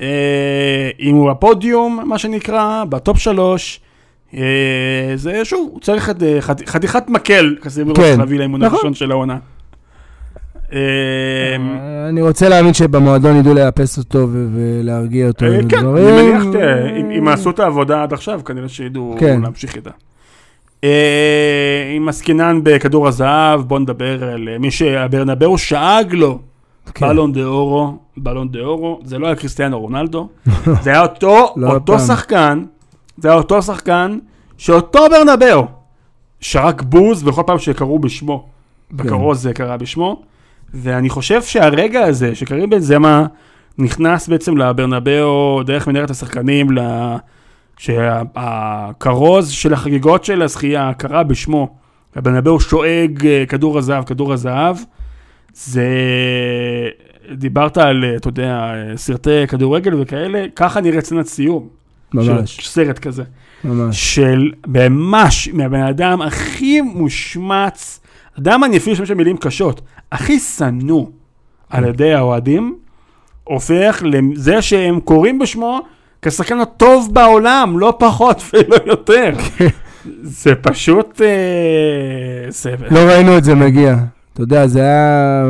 [0.00, 3.80] אה, אם הוא הפודיום, מה שנקרא, ב top שלוש,
[4.34, 4.40] אה,
[5.14, 6.10] זה שוב, הוא צריך
[6.66, 8.74] חתיכת מקל, כזה כן, להביא לאימון נכון.
[8.74, 9.38] הראשון של העונה.
[10.72, 10.78] אה,
[12.08, 15.44] אני רוצה להאמין שבמועדון ידעו לאפס אותו ולהרגיע אותו.
[15.46, 16.22] אה, כן, אני.
[16.22, 16.42] מניח,
[17.18, 19.40] אם- עשו את העבודה עד עכשיו, כנראה שידעו כן.
[19.42, 19.90] להמשיך איתה.
[20.84, 26.38] אה, אם עסקינן בכדור הזהב, בוא נדבר על אה, מי שהברנבאו שאג לו.
[27.00, 30.28] בלון דה אורו, בלון דה אורו, זה לא היה קריסטיאנו רונלדו,
[30.82, 31.98] זה היה אותו, לא אותו.
[31.98, 32.64] שחקן,
[33.18, 34.18] זה היה אותו שחקן,
[34.58, 35.66] שאותו ברנבאו
[36.40, 38.46] שרק בוז בכל פעם שקראו בשמו,
[38.90, 38.96] כן.
[38.96, 40.22] בכרוז זה קרה בשמו,
[40.82, 43.26] ואני חושב שהרגע הזה שקרים בנזמה
[43.78, 46.80] נכנס בעצם לברנבאו דרך מנהרת השחקנים, ל...
[47.78, 51.76] שהכרוז של החגיגות של הזכייה קרה בשמו,
[52.16, 54.76] הברנבאו שואג אה, כדור הזהב, כדור הזהב,
[55.54, 55.88] זה...
[57.32, 61.68] דיברת על, אה, אתה יודע, אה, סרטי כדורגל וכאלה, ככה נראה סצנת סיום.
[62.14, 63.22] ממש, של סרט כזה.
[63.64, 64.14] ממש.
[64.14, 68.00] של ממש מהבן אדם הכי מושמץ,
[68.38, 69.80] אדם אני אפילו משתמש במילים קשות,
[70.12, 71.06] הכי שנוא
[71.70, 72.78] על ידי האוהדים,
[73.44, 75.80] הופך לזה שהם קוראים בשמו
[76.22, 79.30] כשחקן הטוב בעולם, לא פחות ולא יותר.
[80.22, 82.86] זה פשוט אה, סבל.
[82.90, 83.96] לא ראינו את זה מגיע.
[84.32, 85.44] אתה יודע, זה היה...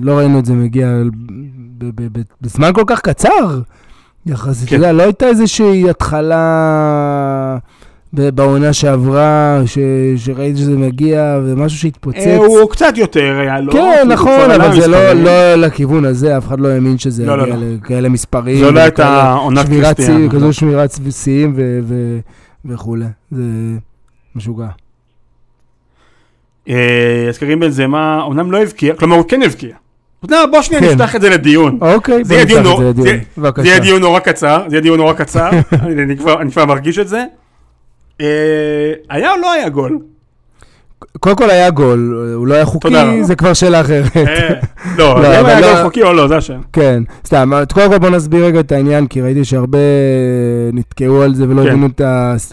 [0.00, 0.88] לא ראינו את זה מגיע
[2.40, 3.60] בזמן כל כך קצר.
[4.26, 4.76] יחסית, אתה כן.
[4.76, 7.58] יודע, לא הייתה איזושהי התחלה
[8.12, 9.78] בעונה שעברה, ש-
[10.16, 12.18] שראית שזה מגיע, ומשהו שהתפוצץ.
[12.18, 13.72] אה, הוא קצת יותר היה לו.
[13.72, 15.12] כן, הוא נכון, עלה אבל זה לא.
[15.12, 17.62] לא לכיוון הזה, אף אחד לא האמין שזה לא, לא, יגיע לא.
[17.82, 18.58] לכאלה מספרים.
[18.64, 19.66] זו לא הייתה עונת.
[19.96, 22.18] שיאים, כזו שמירת שיאים ו- ו-
[22.64, 23.04] וכולי.
[23.32, 23.42] זה
[24.36, 24.66] משוגע.
[26.68, 29.76] אה, אז קרים בנזמה, אמנם לא הבקיע, כלומר הוא כן הבקיע.
[30.22, 30.88] בוא שנייה כן.
[30.88, 31.78] נפתח את זה לדיון.
[31.80, 33.06] אוקיי, זה בוא נפתח את זה לדיון.
[33.56, 33.62] זה-.
[33.68, 35.50] יהיה דיון נורא קצר, זה יהיה דיון נורא קצר,
[36.40, 37.24] אני כבר מרגיש את זה.
[38.20, 38.26] אה,
[39.10, 39.98] היה או לא היה גול?
[41.20, 43.24] קודם כל היה גול, הוא לא היה חוקי.
[43.24, 44.16] זה כבר שאלה אחרת.
[44.16, 44.48] אה,
[44.98, 46.60] לא, לא, אם היה לא- גול חוקי או לא, זה השם.
[46.72, 49.78] כן, סתם, קודם כל בוא נסביר רגע את העניין, כי ראיתי שהרבה
[50.72, 51.68] נתקעו על זה ולא כן.
[51.68, 52.00] הבינו את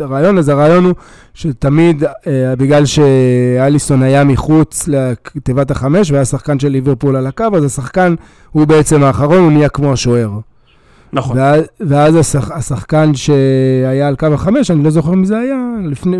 [0.01, 0.93] הרעיון, אז הרעיון הוא
[1.33, 7.63] שתמיד, אה, בגלל שאליסון היה מחוץ לתיבת החמש והיה שחקן של ליברפול על הקו, אז
[7.63, 8.15] השחקן
[8.51, 10.29] הוא בעצם האחרון, הוא נהיה כמו השוער.
[11.13, 11.37] נכון.
[11.37, 16.17] ואז, ואז השח, השחקן שהיה על קו החמש, אני לא זוכר מי זה היה, לפני,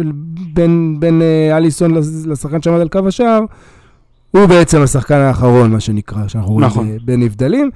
[0.53, 1.91] בין, בין אה, אליסון
[2.25, 3.39] לשחקן שעמד על קו השער,
[4.31, 6.87] הוא בעצם השחקן האחרון, מה שנקרא, שאנחנו רואים נכון.
[6.87, 7.69] ב- בין נבדלים,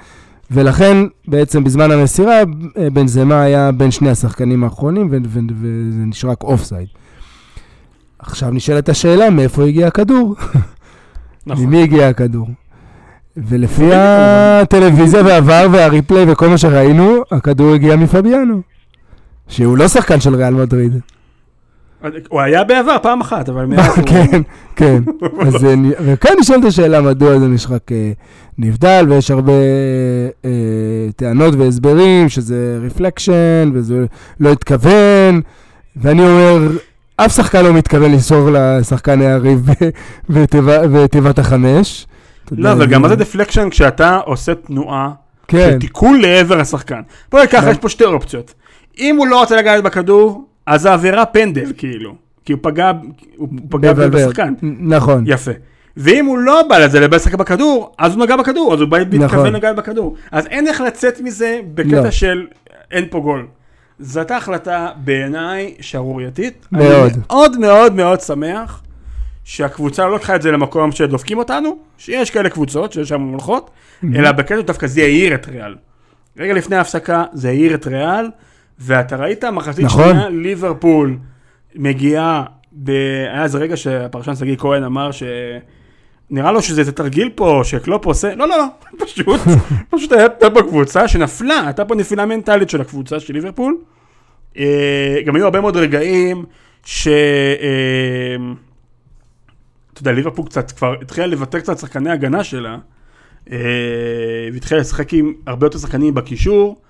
[0.51, 0.97] ולכן
[1.27, 2.39] בעצם בזמן המסירה,
[2.77, 5.39] אה, בנזמה היה בין שני השחקנים האחרונים, וזה
[6.05, 6.87] נשרק offside.
[8.19, 10.35] עכשיו נשאלת השאלה, מאיפה הגיע הכדור?
[11.45, 11.65] נכון.
[11.65, 12.47] ממי הגיע הכדור?
[13.37, 18.61] ולפי הטלוויזיה והעבר והריפליי וכל מה שראינו, הכדור הגיע מפביאנו.
[19.47, 20.99] שהוא לא שחקן של ריאל מדריד.
[22.29, 24.05] הוא היה בעבר פעם אחת, אבל מאז הוא...
[24.05, 24.41] כן,
[24.75, 25.03] כן.
[25.47, 25.67] אז
[26.05, 28.11] וכאן נשאלת השאלה מדוע זה נשחק אה,
[28.57, 29.53] נבדל, ויש הרבה
[30.45, 30.49] אה,
[31.15, 34.05] טענות והסברים שזה רפלקשן, וזה
[34.39, 35.41] לא התכוון,
[35.95, 36.67] ואני אומר,
[37.17, 39.69] אף שחקן לא מתכוון למסור לשחקן היריב
[40.93, 42.07] בתיבת החמש.
[42.51, 45.11] לא, אבל גם מה זה דפלקשן כשאתה עושה תנועה
[45.47, 47.01] כן, של תיקון לעבר השחקן.
[47.31, 47.71] בוא ניקח, כן.
[47.71, 48.53] יש פה שתי אופציות.
[48.99, 52.15] אם הוא לא רוצה לגעת בכדור, אז זה עבירה פנדל, כאילו.
[52.45, 52.91] כי הוא פגע,
[53.37, 53.93] הוא פגע.
[53.93, 54.53] בשחקן.
[54.79, 55.23] נכון.
[55.27, 55.51] יפה.
[55.97, 58.97] ואם הוא לא בא לזה לבוא לשחק בכדור, אז הוא נגע בכדור, אז הוא בא
[58.99, 59.19] נכון.
[59.19, 60.15] מתכוון לגעת בכדור.
[60.31, 62.11] אז אין איך לצאת מזה בקטע לא.
[62.11, 62.47] של
[62.91, 63.47] אין פה גול.
[63.99, 66.67] זאת החלטה בעיניי שערורייתית.
[66.71, 67.11] מאוד.
[67.11, 68.81] אני מאוד מאוד מאוד שמח
[69.43, 73.71] שהקבוצה לא לקחה את זה למקום שדופקים אותנו, שיש כאלה קבוצות שיש שם מולכות,
[74.15, 75.75] אלא בקטע דווקא זה העיר את ריאל.
[76.37, 78.29] רגע לפני ההפסקה זה העיר את ריאל,
[78.79, 80.09] ואתה ראית מחצית נכון.
[80.09, 81.17] שנייה, ליברפול
[81.75, 82.91] מגיעה, ב...
[83.33, 85.23] היה איזה רגע שהפרשן שגיא כהן אמר ש...
[86.29, 88.65] נראה לו שזה איזה תרגיל פה, שקלופ עושה, לא, לא, לא,
[89.05, 89.39] פשוט,
[89.91, 93.77] פשוט הייתה פה קבוצה שנפלה, הייתה פה נפילה מנטלית של הקבוצה של ליברפול.
[94.57, 96.45] אה, גם היו הרבה מאוד רגעים
[96.85, 97.07] ש...
[99.93, 102.77] אתה יודע, ליברפול קצת כבר התחילה לוותר קצת שחקני הגנה שלה,
[103.51, 103.57] אה,
[104.53, 106.81] והתחילה לשחק עם הרבה יותר שחקנים בקישור,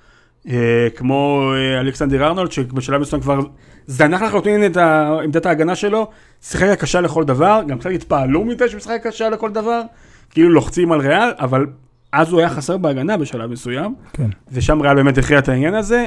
[0.49, 3.39] אה, כמו אה, אלכסנדר ארנולד, שבשלב מסוים כבר
[3.87, 4.77] זנח לחלוטין את
[5.23, 6.07] עמדת ההגנה שלו,
[6.41, 9.81] שיחק קשה לכל דבר, גם קצת התפעלו מזה שהוא משחק קשה לכל דבר,
[10.29, 11.65] כאילו לוחצים על ריאל, אבל
[12.11, 13.95] אז הוא היה חסר בהגנה בשלב מסוים.
[14.13, 14.29] כן.
[14.51, 16.05] ושם ריאל באמת הכריע את העניין הזה.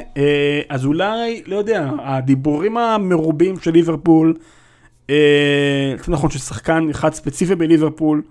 [0.69, 4.35] אז אולי, לא יודע, הדיבורים המרובים של ליברפול,
[6.09, 8.23] נכון ששחקן אחד ספציפי בליברפול,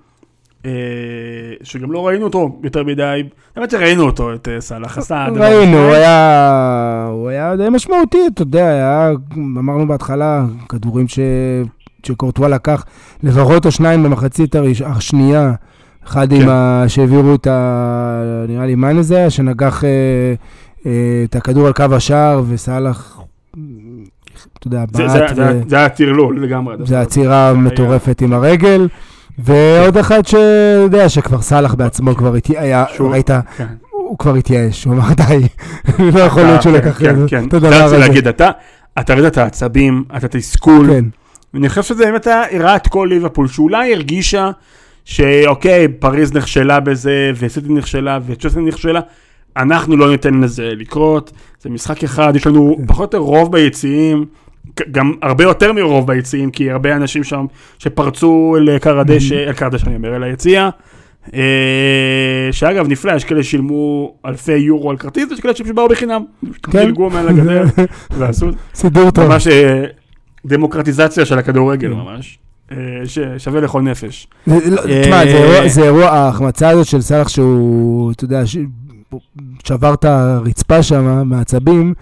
[0.66, 0.72] אה,
[1.64, 3.24] שגם לא ראינו אותו יותר מדי,
[3.56, 5.78] האמת שראינו אותו, את אה, סאלח עשה דבר ראינו.
[5.78, 11.20] הוא היה, הוא היה די משמעותי, אתה יודע, היה, אמרנו בהתחלה, כדורים ש,
[12.04, 12.86] שקורטואה לקח,
[13.24, 15.54] לפחות או שניים במחצית הראש, השנייה,
[16.08, 16.42] אחד כן.
[16.42, 16.84] עם ה...
[16.88, 18.46] שהעבירו את ה...
[18.48, 19.90] נראה לי מאן הזה, שנגח אה,
[20.86, 23.20] אה, את הכדור על קו השער, וסאלח,
[24.60, 26.75] אתה יודע, זה- בעט, זה- זה- ו- זה היה טרלול לגמרי.
[26.86, 28.88] זה עצירה היה- מטורפת עם הרגל.
[29.39, 33.65] ועוד אחד שיודע שכבר סאלח בעצמו כבר התייאש, היה, ראית, כן.
[33.91, 35.47] הוא כבר התייאש, הוא אמר די,
[36.13, 37.45] לא יכול להיות שהוא לקח כן, את כן.
[37.51, 37.97] זה הדבר הזה.
[37.97, 38.49] להגיד, אתה,
[38.99, 41.05] אתה ראית את העצבים, אתה תסכול, כן,
[41.53, 44.51] ואני חושב שזה באמת היה- הראה את כל ליברפול, שאולי הרגישה
[45.05, 48.99] שאוקיי, פריז נכשלה בזה, וסיטי נכשלה, וצ'סטי נכשלה,
[49.58, 52.86] אנחנו לא ניתן לזה לקרות, זה משחק אחד, יש לנו כן.
[52.88, 54.26] פחות או יותר רוב ביציעים,
[54.91, 57.46] גם הרבה יותר מרוב ביציעים, כי הרבה אנשים שם
[57.80, 60.70] שפרצו אל קר הדשא, אל קר הדשא אני אומר, אל היציע.
[61.34, 61.39] אה,
[62.52, 66.24] שאגב, נפלא, יש כאלה שילמו אלפי יורו על כרטיס, ויש כאלה שבאו בחינם.
[66.63, 66.72] כן.
[66.72, 67.63] דילגו מעל הגדר
[68.18, 69.28] ועשו סידור טוב.
[69.28, 69.84] ממש אה,
[70.46, 71.94] דמוקרטיזציה של הכדורגל כן.
[71.94, 72.39] ממש.
[72.72, 74.28] אה, ששווה לכל נפש.
[74.48, 74.56] לא,
[75.02, 75.22] תשמע,
[75.68, 78.41] זה אירוע- ההחמצה הזאת של סאלח שהוא, אתה יודע,
[79.63, 81.94] שבר את הרצפה שם מעצבים,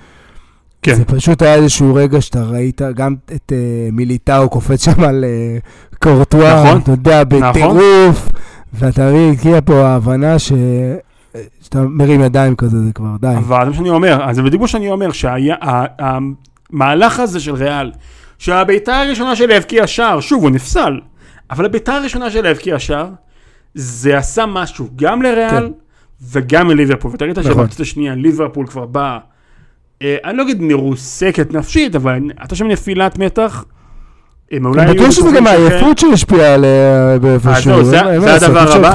[0.82, 0.96] כן.
[0.96, 5.58] זה פשוט היה איזשהו רגע שאתה ראית גם את אה, מיליטאו קופץ שם על אה,
[6.04, 6.82] קורטואה, נכון.
[6.82, 7.52] אתה יודע, נכון.
[7.52, 8.30] בטירוף,
[8.74, 10.52] ואתה מבין, הגיעה פה ההבנה ש...
[11.62, 13.28] שאתה מרים ידיים כזה, זה כבר די.
[13.28, 15.10] אבל זה מה שאני אומר, אז זה בדיוק מה שאני אומר,
[16.72, 17.92] שהמהלך הזה של ריאל,
[18.38, 21.00] שהבעיטה הראשונה של להבקיע שער, שוב, הוא נפסל,
[21.52, 23.10] אבל הבעיטה הראשונה של להבקיע שער,
[23.74, 25.83] זה עשה משהו גם לריאל כן.
[26.32, 27.12] וגם לליברפול.
[27.12, 27.52] ואתה ראית נכון.
[27.52, 29.18] שבמחצית השנייה ליברפול כבר באה,
[30.02, 33.66] אה, אני לא אגיד מרוסקת נפשית, אבל הייתה שם נפילת מתח.
[34.52, 35.48] הם אולי היו בטוח שזה גם.
[35.48, 37.84] העייפות שהשפיעה עליה באיפשהו.
[37.84, 38.00] זהו, זה-
[38.36, 38.90] הדבר הבא.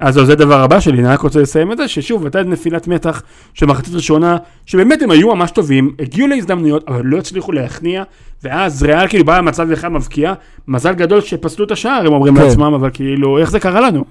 [0.00, 2.88] אז זהו, זה הדבר הבא שלי, אני רק רוצה לסיים את זה, ששוב, הייתה נפילת
[2.88, 3.22] מתח
[3.54, 4.36] של מחצית ראשונה,
[4.66, 8.02] שבאמת הם היו ממש טובים, הגיעו להזדמנויות, אבל לא הצליחו להכניע,
[8.44, 10.32] ואז ריאל כאילו בא למצב אחד מבקיע,
[10.68, 12.42] מזל גדול שפסלו את השער, הם אומרים כן.
[12.42, 14.04] לעצמם, אבל כאילו, איך זה קרה לנו?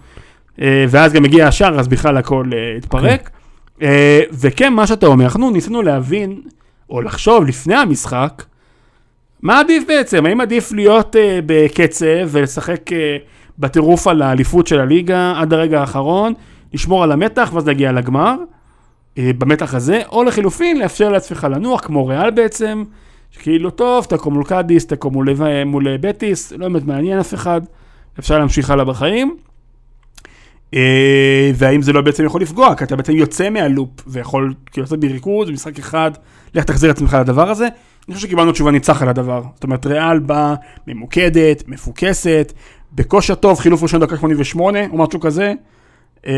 [0.61, 3.29] אה, ואז גם הגיע השער, אז בכלל הכל אה, התפרק.
[3.81, 6.41] אה, וכן, מה שאתה אומר, אנחנו ניסינו להבין,
[6.89, 8.43] או לחשוב לפני המשחק,
[9.41, 10.25] מה עדיף בעצם?
[10.25, 11.15] האם עדיף להיות
[11.45, 12.81] בקצב ולשחק
[13.59, 16.33] בטירוף על האליפות של הליגה עד הרגע האחרון,
[16.73, 18.35] לשמור על המתח ואז להגיע לגמר,
[19.17, 22.83] במתח הזה, או לחילופין, לאפשר לעצמך לנוח כמו ריאל בעצם,
[23.31, 25.13] שכאילו טוב, תקום מול קאדיס, תקום
[25.65, 27.61] מול בטיס, לא באמת מעניין אף אחד,
[28.19, 29.37] אפשר להמשיך הלאה בחיים.
[30.75, 30.77] Uh,
[31.55, 35.49] והאם זה לא בעצם יכול לפגוע, כי אתה בעצם יוצא מהלופ ויכול כאילו לעשות בריכוז
[35.49, 36.11] במשחק אחד,
[36.53, 37.67] לך תחזיר את עצמך לדבר הזה.
[38.07, 39.41] אני חושב שקיבלנו תשובה ניצח על הדבר.
[39.53, 40.55] זאת אומרת, ריאל באה
[40.87, 42.53] ממוקדת, מפוקסת,
[42.93, 45.53] בכושר טוב, חילוף ראשון דקה 88 או משהו כזה,
[46.27, 46.33] אה,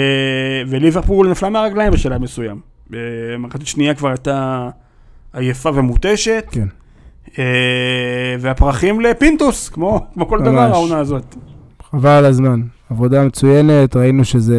[0.68, 2.60] וליברפול נפלה מהרגליים בשלב מסוים.
[2.90, 4.70] במחצית שנייה כבר הייתה
[5.34, 6.68] עייפה ומותשת, כן.
[7.40, 10.72] אה, והפרחים לפינטוס, כמו, כמו כל דבר ממש.
[10.72, 11.36] העונה הזאת.
[11.92, 12.62] חבל על הזמן.
[12.90, 14.58] עבודה מצוינת, ראינו שזה...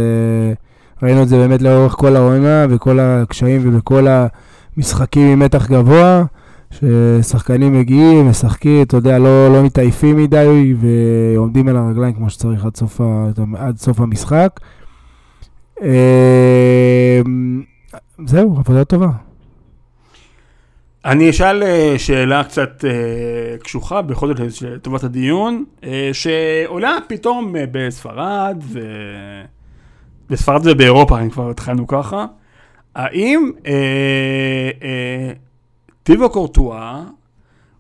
[1.03, 4.07] ראינו את זה באמת לאורך כל העונה, וכל הקשיים ובכל
[4.77, 6.25] המשחקים עם מתח גבוה,
[6.71, 12.77] ששחקנים מגיעים, משחקים, אתה יודע, לא, לא מתעייפים מדי, ועומדים על הרגליים כמו שצריך עד
[12.77, 14.61] סוף, ה, עד סוף המשחק.
[15.83, 17.21] אה,
[18.27, 19.28] זהו, עבודה טובה.
[21.09, 27.65] אני אשאל אה, שאלה קצת אה, קשוחה, בכל זאת לטובת הדיון, אה, שעולה פתאום אה,
[27.73, 28.81] בספרד, ו...
[30.31, 32.27] בספרד ובאירופה, אם כבר התחלנו ככה,
[32.95, 33.73] האם אה,
[34.83, 35.33] אה,
[36.03, 37.03] טיבו קורטואה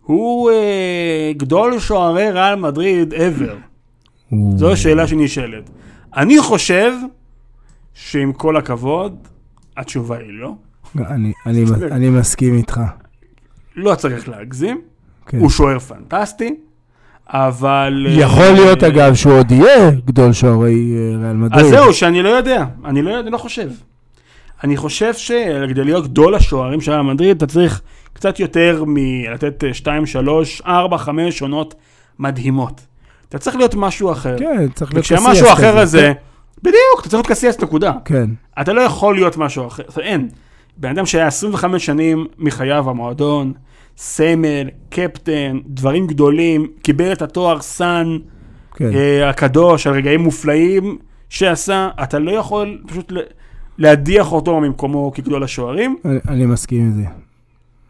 [0.02, 3.54] הוא אה, גדול שוערי ריאל מדריד ever?
[4.56, 5.70] זו השאלה שנשאלת.
[6.16, 6.92] אני חושב
[7.94, 9.28] שעם כל הכבוד,
[9.76, 10.52] התשובה היא לא.
[10.96, 12.80] אני, אני, אני מסכים איתך.
[13.78, 14.80] לא צריך להגזים,
[15.26, 15.38] כן.
[15.38, 16.54] הוא שוער פנטסטי,
[17.28, 18.06] אבל...
[18.10, 21.64] יכול אה, להיות, אגב, שהוא עוד יהיה גדול שוערי אה, ריאל מדריד.
[21.64, 23.68] אז זהו, שאני לא יודע, אני לא, אני לא חושב.
[24.64, 27.80] אני חושב שכדי להיות גדול השוערים של ריאל מדריד, אתה צריך
[28.12, 31.74] קצת יותר מלתת 2, 3, 4, 5 עונות
[32.18, 32.80] מדהימות.
[33.28, 34.38] אתה צריך להיות משהו אחר.
[34.38, 35.80] כן, צריך להיות וכשהמשהו קסיאס אחר כזה.
[35.80, 36.12] הזה,
[36.62, 37.92] בדיוק, אתה צריך להיות קסיאס נקודה.
[38.04, 40.28] כן, אתה לא יכול להיות משהו אחר, אין.
[40.76, 43.52] בן אדם שהיה 25 שנים מחייו במועדון,
[44.00, 48.18] סמל, קפטן, דברים גדולים, קיבל את התואר סאן
[48.76, 48.90] כן.
[48.94, 53.12] אה, הקדוש על רגעים מופלאים שעשה, אתה לא יכול פשוט
[53.78, 55.96] להדיח אותו ממקומו כגדול השוערים.
[56.04, 57.02] אני- אני מסכים עם זה.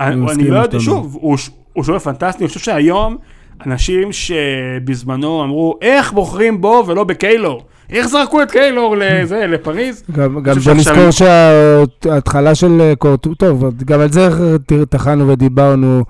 [0.01, 1.37] אני, מסכים אני לא יודע, שוב, הוא,
[1.73, 3.17] הוא שוער פנטסטי, אני חושב שהיום
[3.67, 7.63] אנשים שבזמנו אמרו, איך בוחרים בו ולא בקיילור?
[7.91, 10.03] איך זרקו את קיילור לזה, לפריז?
[10.13, 14.29] גם, גם בוא נזכור שההתחלה של אה, קורטו, טוב, גם על זה
[14.89, 16.05] טחנו ודיברנו,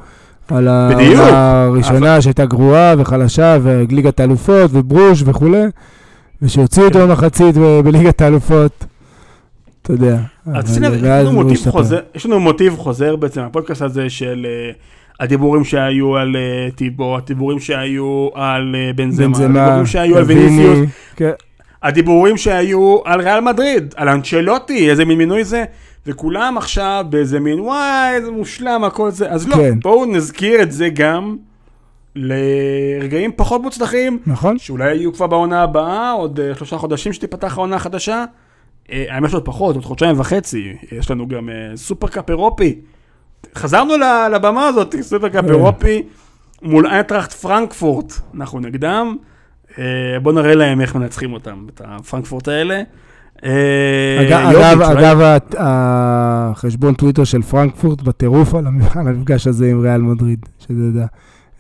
[0.49, 0.69] על.
[0.69, 5.63] העונה הראשונה שהייתה גרועה וחלשה, וליגת האלופות וברוש וכולי,
[6.43, 7.07] ושהוציאו אותו כן.
[7.07, 8.85] במחצית בליגת האלופות,
[9.83, 10.19] אתה יודע.
[10.55, 11.71] אז יש לנו מוטיב.
[11.71, 14.71] חוזר, יש לנו מוטיב חוזר בעצם בפודקאסט הזה של אה,
[15.21, 20.79] הדיבורים שהיו על אה, טיבו, הדיבורים שהיו על בנזמה, הדיבורים שהיו על ויניסיוס,
[21.17, 21.31] כן,
[21.83, 25.65] הדיבורים שהיו על ריאל מדריד, על אנצ'לוטי, איזה מין מינוי זה,
[26.07, 29.81] וכולם עכשיו באיזה מין vibe, איזה מושלם הכל זה, אז לא, כן.
[29.81, 31.37] בואו נזכיר את זה גם
[32.15, 34.59] לרגעים פחות מוצלחים, נכון?
[34.59, 38.25] שאולי יהיו כבר בעונה הבאה, עוד אה, שלושה חודשים שתיפתח העונה החדשה.
[38.93, 42.79] אה, האמת שעוד פחות, עוד חודשיים וחצי, יש לנו גם אה, Super Cup אירופי.
[43.55, 43.95] חזרנו
[44.33, 45.51] לבמה הזאת, Super Cup כן.
[45.51, 46.03] אירופי
[46.63, 49.17] מול איינטראכט פרנקפורט, אנחנו נגדם.
[49.79, 49.85] אה,
[50.23, 52.83] בואו נראה להם איך מנצחים אותם, את הפרנקפורט האלה.
[53.45, 53.51] אה,
[54.51, 60.39] אגב, אגב, החשבון טוויטר של פרנקפורט בטירוף על המ- על המפגש הזה עם ריאל מדריד,
[60.59, 61.07] שתדע.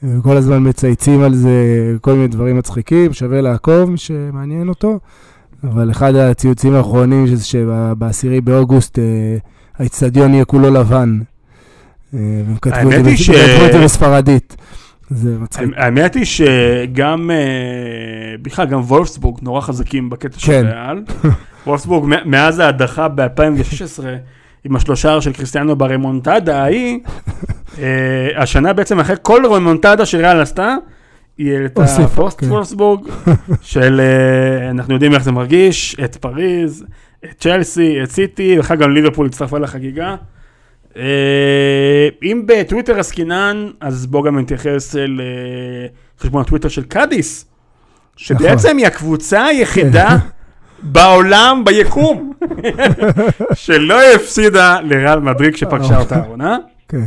[0.02, 1.50] הם כל הזמן מצייצים על זה
[2.00, 4.98] כל מיני דברים מצחיקים, שווה לעקוב, מי שמעניין אותו.
[5.64, 9.04] אבל אחד הציוצים האחרונים, שזה שבעשירי באוגוסט, אה,
[9.78, 11.18] האיצטדיון יהיה כולו לבן.
[12.14, 12.18] אה,
[12.94, 14.56] והם זה ש- כתבו את זה בספרדית.
[15.10, 15.68] זה מצחיק.
[15.76, 20.66] האמת היא שגם, אה, בכלל, גם וולפסבורג נורא חזקים בקטע של כן.
[20.66, 21.02] ריאל.
[21.66, 24.04] וולפסבורג, מאז ההדחה ב-2016,
[24.64, 26.98] עם השלושה של קריסטיאנו ברמונטדה ההיא,
[27.78, 30.74] אה, השנה בעצם אחרי כל רמונטדה שריאל עשתה,
[31.38, 32.46] היא העלתה פוסט כן.
[32.46, 33.08] וולפסבורג,
[33.62, 36.84] של אה, אנחנו יודעים איך זה מרגיש, את פריז,
[37.24, 40.16] את צ'לסי, את סיטי, וכך גם ליברפול הצטרפה לחגיגה.
[40.98, 44.96] אה, אם בטוויטר עסקינן, אז בואו גם נתייחס
[46.18, 47.44] לחשבון הטוויטר של קאדיס,
[48.16, 50.16] שבעצם היא הקבוצה היחידה
[50.92, 52.32] בעולם, ביקום,
[53.54, 56.56] שלא הפסידה לריאל מדריד כשפגשה אותה העונה.
[56.88, 57.06] כן.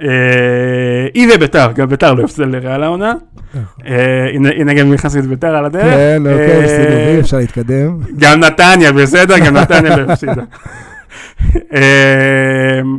[0.00, 3.12] אה, היא וביתר, גם ביתר לא הפסידה לריאל העונה.
[3.86, 5.84] אה, הנה גם נכנסתי את ביתר על הדרך.
[5.84, 7.98] כן, אוקיי, אה, בי, אפשר להתקדם.
[8.18, 10.42] גם נתניה, בסדר, גם נתניה לא הפסידה.
[11.74, 12.98] אמ,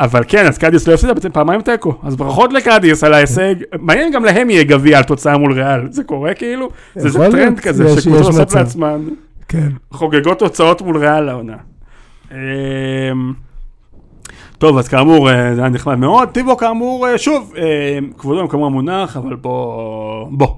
[0.00, 1.94] אבל כן, אז קדיס לא הפסידה, בעצם פעמיים תיקו.
[2.02, 3.54] אז ברכות לקדיס על ההישג.
[3.80, 5.80] מעניין גם להם יהיה גביע על תוצאה מול ריאל.
[5.90, 6.68] זה קורה כאילו?
[6.94, 8.54] זה זה יכול טרנד כזה, שקבוצות עושות.
[8.54, 9.00] לעצמן
[9.48, 9.68] כן.
[9.90, 11.56] חוגגות תוצאות מול ריאל העונה.
[12.32, 12.36] אמ,
[14.58, 16.28] טוב, אז כאמור, אה, זה היה נחמד מאוד.
[16.28, 20.48] טיבו כאמור, אה, שוב, אה, כבודו במקומו המונח, אבל בוא, בוא.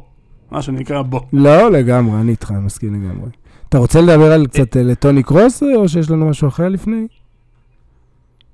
[0.51, 1.21] מה שנקרא בוא.
[1.33, 3.31] לא, לגמרי, אני איתך, מסכים לגמרי.
[3.69, 7.07] אתה רוצה לדבר על קצת לטוני קרוס, או שיש לנו משהו אחר לפני?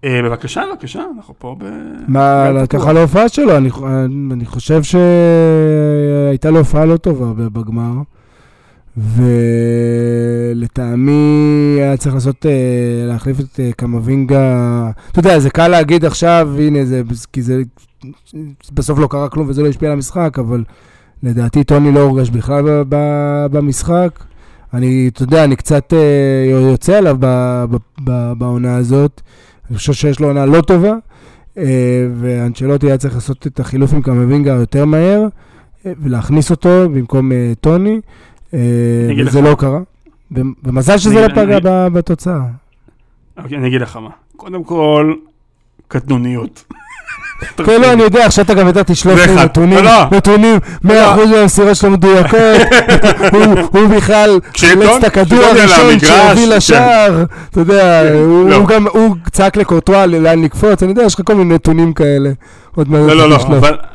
[0.05, 1.65] אה, בבקשה, בבקשה, אנחנו פה ב...
[2.09, 2.93] מה, ככה.
[2.93, 3.71] להופעה שלו, אני,
[4.33, 7.93] אני חושב שהייתה לו הופעה לא טובה בגמר,
[10.57, 12.51] ולטעמי היה צריך לעשות, אה,
[13.07, 17.63] להחליף את אה, קמבינגה, אתה יודע, זה קל להגיד עכשיו, הנה זה, כי זה,
[18.73, 20.65] בסוף לא קרה כלום וזה לא השפיע על המשחק, אבל
[21.23, 22.85] לדעתי טוני לא הורגש בכלל
[23.51, 24.25] במשחק.
[24.75, 25.93] אני, אתה יודע, אני קצת
[26.51, 27.17] יוצא עליו
[28.39, 29.21] בעונה הזאת.
[29.71, 30.93] אני חושב שיש לו עונה לא טובה,
[31.59, 35.27] אה, ואנצ'לוטי היה צריך לעשות את החילוף עם קמבינגה יותר מהר,
[35.87, 38.01] אה, ולהכניס אותו במקום אה, טוני,
[38.53, 39.41] וזה.
[39.41, 39.81] לא קרה.
[40.65, 42.41] ומזל שזה לא פגע בתוצאה.
[43.39, 44.11] אוקיי, אני אגיד לך מה.
[44.37, 45.15] קודם כל,
[45.89, 46.65] קטנוניות.
[47.67, 49.35] כן, לא, אני יודע, עכשיו אתה גם אתה תשלוף לי.
[49.35, 49.79] נתונים.
[50.13, 50.89] נתונים, 100%
[51.31, 52.41] מהמסירות שלו מדויקות,
[53.73, 56.57] הוא- בכלל חילץ את הכדור הראשון שהוביל כן.
[56.57, 58.67] לשער, אתה יודע, כן, הוא לא.
[58.67, 62.31] גם, הוא צעק לקורטואל לאן לקפוץ, אני יודע, יש לך כל מיני נתונים כאלה.
[62.77, 63.37] לא, לא, לא,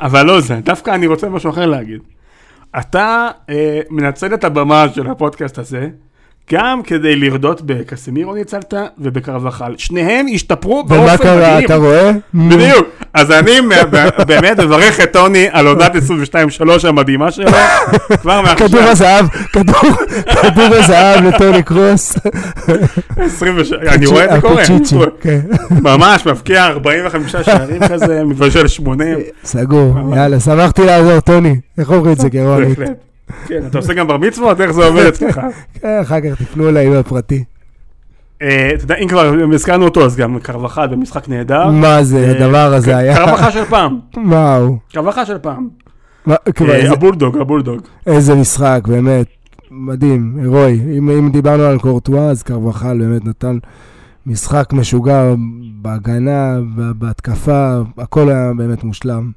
[0.01, 0.55] אבל לא זה.
[0.63, 1.99] דווקא אני רוצה משהו אחר להגיד.
[2.79, 5.87] אתה אה, מנצל את הבמה של הפודקאסט הזה,
[6.53, 9.73] גם כדי לרדות בקסמירו ניצלת ובקרבחל.
[9.77, 11.19] שניהם השתפרו באופן ומה מדהים.
[11.39, 12.11] קרה, אתה רואה?
[12.33, 12.87] בדיוק.
[13.13, 13.51] אז אני
[14.27, 17.51] באמת מברך את טוני על עונת 22-3 המדהימה שלו,
[18.21, 18.89] כבר כדור מעכשיו.
[18.91, 19.95] הזהב, כדור-
[20.41, 22.17] כדור הזהב לטוני קרוס.
[23.17, 24.63] 26, אני רואה את זה קורה.
[25.21, 25.39] כן.
[25.71, 29.17] ממש, מבקיע 45 שערים כזה, מבשל 80.
[29.43, 31.55] סגור, יאללה, שמחתי לעזור, טוני.
[31.77, 32.79] איך אומרים את זה גרונית?
[33.47, 34.61] כן, אתה עושה גם בר מצוות?
[34.61, 35.41] איך זה עובד אצלך?
[35.73, 37.43] כן, אחר כך תפנו אליי בפרטי.
[38.41, 41.67] אה, אתה יודע, אם כבר הזכרנו אותו, אז גם קרבחל במשחק נהדר.
[41.71, 43.15] מה זה, אה, הדבר הזה היה?
[43.15, 43.99] קרבחל של פעם.
[44.17, 44.77] מה הוא?
[44.93, 45.67] קרבחל של פעם.
[46.29, 47.81] אה, הבולדוג, הבולדוג.
[48.07, 49.27] איזה משחק, באמת.
[49.71, 50.79] מדהים, הירואי.
[50.97, 53.57] אם אם דיברנו על קורטואה, אז קרבחל באמת נתן
[54.25, 55.33] משחק משוגע
[55.81, 59.31] בהגנה, בהתקפה, הכל היה באמת מושלם.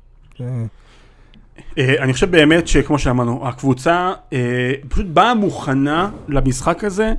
[1.79, 7.13] אה, אני חושב באמת שכמו שאמרנו, הקבוצה אה, פשוט באה מוכנה למשחק הזה.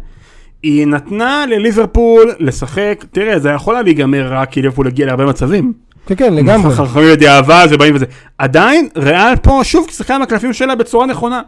[0.64, 5.74] היא נתנה לליברפול לשחק, תראה, זה יכול היה להיגמר רק כי ליברפול הגיע להרבה מצבים.
[6.06, 6.76] כן, כן, לגמרי.
[6.76, 8.06] חכמים בדיעבד ובאים וזה.
[8.38, 11.42] עדיין, ריאל פה, שוב, שיחקה עם הקלפים שלה בצורה נכונה.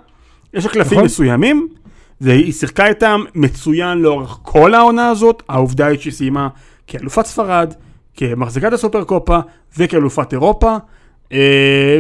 [0.54, 1.06] יש לה קלפים נכון.
[1.06, 1.68] מסוימים,
[2.22, 5.44] והיא שיחקה איתם מצוין לאורך כל העונה הזאת.
[5.50, 6.48] העובדה היא שהיא סיימה
[6.88, 7.74] כאלופת ספרד,
[8.18, 9.39] כמחזיקת הסופר קופה
[9.78, 10.78] וכאלופת אירופה.
[11.34, 11.38] אה,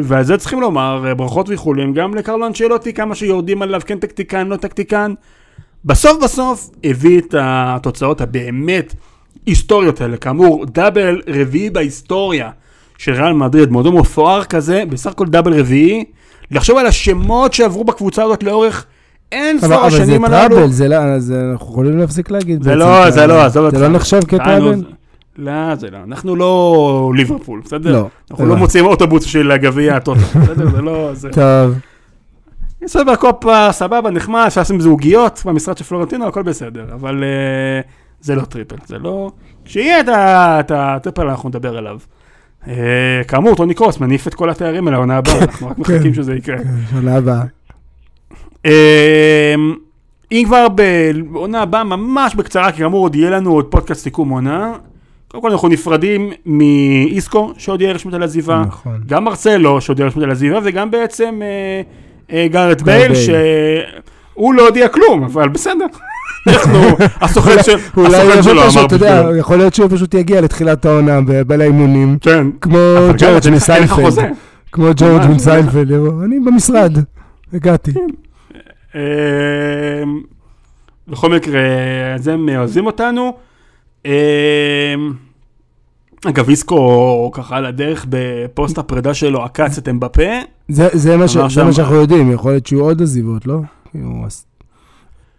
[0.03, 4.47] ועל זה צריכים לומר אה, ברכות ואיחולים גם לקרלו אנצ'לוטי, כמה שיורדים עליו, כן טקטיקן,
[4.47, 5.13] לא טקטיקן.
[5.85, 8.93] בסוף בסוף הביא את התוצאות הבאמת
[9.45, 10.17] היסטוריות האלה.
[10.17, 12.49] כאמור, דאבל רביעי בהיסטוריה
[12.97, 16.03] של ריאל מדריד, מועדון מפואר כזה, בסך הכל דאבל רביעי.
[16.51, 18.85] לחשוב על השמות שעברו בקבוצה הזאת לאורך
[19.31, 20.55] אין אבל ספור אבל זה השנים הללו.
[20.55, 22.63] טראבל, זה לא, זה- אנחנו יכולים להפסיק להגיד.
[22.63, 23.11] זה לא, טראבל.
[23.11, 23.77] זה לא, עזוב אותך.
[23.77, 24.83] זה לא נחשב כטראבל?
[25.37, 25.97] לא, זה לא.
[25.97, 27.91] אנחנו לא ליברפול, בסדר?
[27.91, 28.07] לא.
[28.31, 28.61] אנחנו לא הבנתי.
[28.61, 30.69] מוציאים אוטובוס של הגביע הטוטו, בסדר?
[30.69, 31.13] זה לא...
[31.13, 31.29] זה...
[31.29, 31.75] טוב,
[32.87, 37.81] סופר קופה, סבבה, נחמד, אפשר לשים זוגיות במשרד של פלורנטינו, הכל בסדר, אבל אה,
[38.21, 39.31] זה לא triple, זה לא...
[39.65, 39.99] כשיהיה
[40.59, 41.97] את ה triple אנחנו נדבר עליו.
[42.67, 46.35] אה, כאמור, טוני קרוס מניף את כל התארים אל העונה הבאה, אנחנו רק מחכים שזה
[46.35, 46.57] יקרה.
[46.57, 47.43] כן, שנה הבאה.
[48.65, 49.55] אה,
[50.31, 54.73] אם כבר בעונה הבאה, ממש בקצרה, כי כאמור עוד יהיה לנו עוד פודקאסט סיכום עונה.
[55.31, 58.63] קודם כל אנחנו נפרדים מאיסקו, שעוד יהיה רשמית על עזיבה.
[58.67, 58.99] נכון.
[59.07, 61.81] גם מרסלו שהודיע רשמית על עזיבה, וגם בעצם אה,
[62.37, 63.11] אה, גארט בייל.
[63.15, 65.85] שהוא לא הודיע כלום, אבל בסדר.
[66.47, 66.79] אנחנו,
[67.21, 67.63] הסוכן
[68.41, 69.35] שלו אמר בשבילו.
[69.35, 72.47] יכול להיות שהוא פשוט יגיע לתחילת העונה ב- בין האימונים, כן.
[72.61, 72.77] כמו
[73.17, 74.13] ג'ורג' מסיינפלד.
[74.71, 75.91] כמו ג'ורג' מסיינפלד,
[76.23, 76.97] אני במשרד,
[77.53, 77.91] הגעתי.
[78.95, 79.01] אה,
[81.07, 81.61] בכל מקרה,
[82.15, 83.33] אז הם עוזבים אותנו.
[84.05, 84.95] אה,
[86.25, 90.23] אגב, איסקו ככה על הדרך בפוסט הפרידה שלו עקץ את אמבפה.
[90.67, 93.47] זה- זה מה ש- אמר זה שם- מה שאנחנו יודעים, יכול להיות שיהיו עוד עזיבות,
[93.47, 93.57] לא?
[93.91, 94.09] כאילו,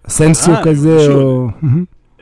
[0.08, 1.06] סנסיו אה, כזה.
[1.14, 1.48] או...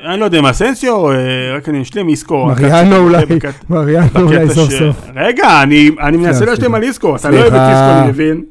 [0.06, 1.16] אני לא יודע מה אסנסיו, אה,
[1.56, 2.46] רק אני אשלים, איסקו.
[2.46, 3.24] מריאנו אולי,
[3.70, 4.96] מריאנו אולי סוף סוף.
[5.14, 6.74] רגע, אני מנסה להשלים.
[6.74, 7.60] על איסקו, אתה לא אוהב את.
[7.70, 8.44] איסקו, אני מבין.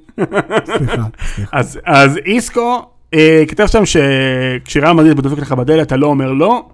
[0.78, 1.04] סליחה,
[1.36, 1.52] סליחה.
[1.86, 2.82] אז, איסקו
[3.14, 6.66] אה, כתב שם שכשריאל מדריד דופק לך בדלת אתה לא אומר לא,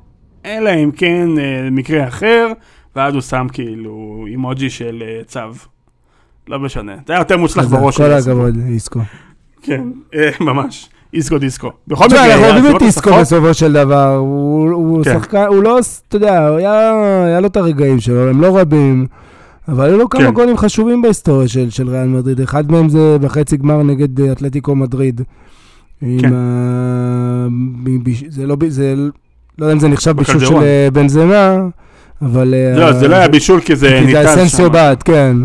[0.46, 2.48] אלא אם כן אה, מקרה אחר,
[2.96, 5.40] ואז הוא שם כאילו אימוג'י של אה, צו.
[6.48, 9.00] לא משנה, זה היה יותר מוצלח בראש כל הכבוד, איסקו.
[9.62, 9.84] כן,
[10.16, 10.90] אה, ממש.
[11.14, 11.72] איסקו דיסקו.
[11.88, 15.14] בכל מקרה, אנחנו אוהבים את איסקו בסופו של דבר, הוא הוא כן.
[15.14, 16.92] שחקן, הוא לא, אתה יודע, היה
[17.26, 19.08] היה לו את הרגעים שלו, הם לא רבים,
[19.68, 20.32] אבל היו לו כמה כן.
[20.32, 24.76] גולים חשובים בהיסטוריה של של ריאל מדריד, אחד מהם זה בחצי גמר נגד אה, אתלטיקו
[24.76, 25.22] מדריד.
[26.00, 26.34] כן.
[26.34, 27.48] ה...
[28.30, 28.96] זה לא, זה
[29.60, 30.64] לא יודע אם זה נחשב בישול של בקלדרון.
[30.64, 31.58] אה, בנזמה,
[32.22, 32.54] אבל...
[32.54, 34.72] אה, לא, זה לא היה בישול כי זה כי זה ניתן אסנסיו שם.
[34.72, 35.38] בעט, כן.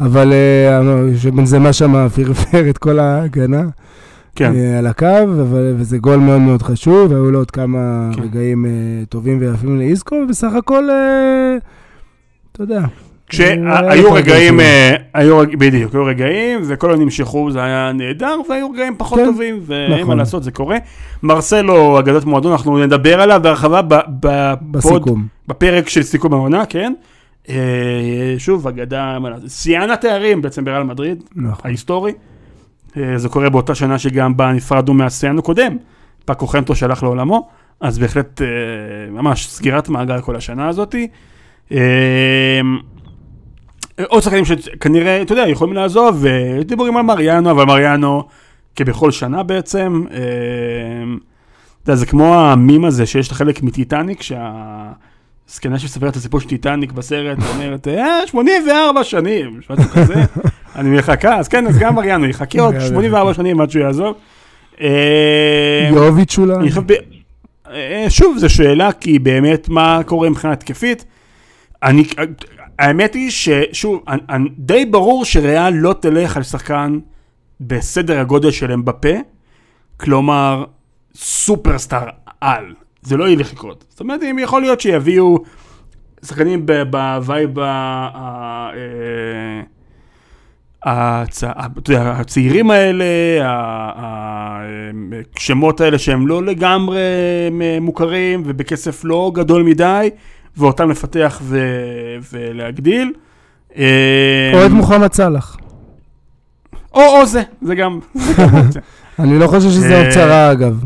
[0.00, 0.80] אבל אה,
[1.16, 3.62] שבנזמה שם פרפר את כל ההגנה.
[4.38, 8.22] כן, אה, על הקו, אבל, וזה גול מאוד מאוד חשוב, והיו לו עוד כמה כן.
[8.22, 8.70] רגעים אה,
[9.08, 11.56] טובים ויפים לאיסקו, ובסך הכל, אה,
[12.52, 12.80] אתה יודע.
[13.28, 14.60] כשהיו יותר רגעים.
[14.60, 19.24] אה, היו, בדיוק, היו רגעים, וכל עוד נמשכו זה היה נהדר, והיו רגעים פחות כן,
[19.24, 20.18] טובים, ואין מה נכון.
[20.18, 20.76] לעשות, זה קורה.
[21.22, 23.80] מרסלו, אגדת מועדון, אנחנו נדבר עליו בהרחבה
[24.70, 25.26] בסיכום.
[25.48, 26.92] בפרק של סיכום העונה, כן?
[27.48, 29.18] אה, שוב, אגדה,
[29.48, 31.60] שיאן התארים בעצם בריאל מדריד, נכון.
[31.64, 32.12] ההיסטורי.
[32.96, 35.76] אה, זה קורה באותה שנה שגם בה נפרדנו מהשיאן הקודם,
[36.24, 37.48] פאקו חנטו שהלך לעולמו,
[37.80, 38.40] אז בהחלט
[39.10, 41.08] ממש סגירת מעגל כל השנה הזאתי.
[44.06, 48.22] עוד שחקנים שכנראה, אתה יודע, יכולים לעזוב, אה, דיבורים על מריאנו, אבל מריאנו
[48.76, 50.04] כבכל שנה בעצם.
[50.10, 50.18] אה,
[51.82, 56.48] אתה יודע, זה כמו המים הזה שיש את החלק מטיטניק, שהזקנה שמספרת את הסיפור של
[56.48, 60.14] טיטניק בסרט, אומרת, אה, 84 שנים, משהו כזה,
[60.76, 64.14] אני מחכה, אז כן, אז גם מריאנו יחכה עוד 84 שנים עד שהוא יעזוב.
[64.80, 66.68] אה, יוביץ' אולי?
[67.70, 71.04] אה, שוב, זו שאלה, כי באמת, מה קורה מבחינה התקפית?
[71.82, 72.04] אני,
[72.78, 74.04] האמת היא ששוב,
[74.58, 76.98] די ברור שריאל לא תלך על שחקן
[77.60, 79.14] בסדר הגודל של אמבפה,
[79.96, 80.64] כלומר,
[81.14, 82.08] superstar
[82.40, 82.74] על.
[83.02, 83.84] זה לא ילך לקרות.
[83.88, 85.38] זאת אומרת, אם יכול להיות שיביאו
[86.24, 88.70] שחקנים ב vibe אה,
[91.96, 93.04] הצעירים האלה,
[95.36, 97.00] השמות האלה שהם לא לגמרי
[97.80, 100.10] מוכרים ובכסף לא גדול מדי,
[100.56, 101.60] ואותם לפתח ו...
[102.32, 103.12] ולהגדיל.
[103.76, 105.56] אה, או את מוחמד סאלח.
[106.94, 107.98] או, או זה, זה גם.
[109.18, 110.84] אני לא חושב שזה אה, רעה, אגב.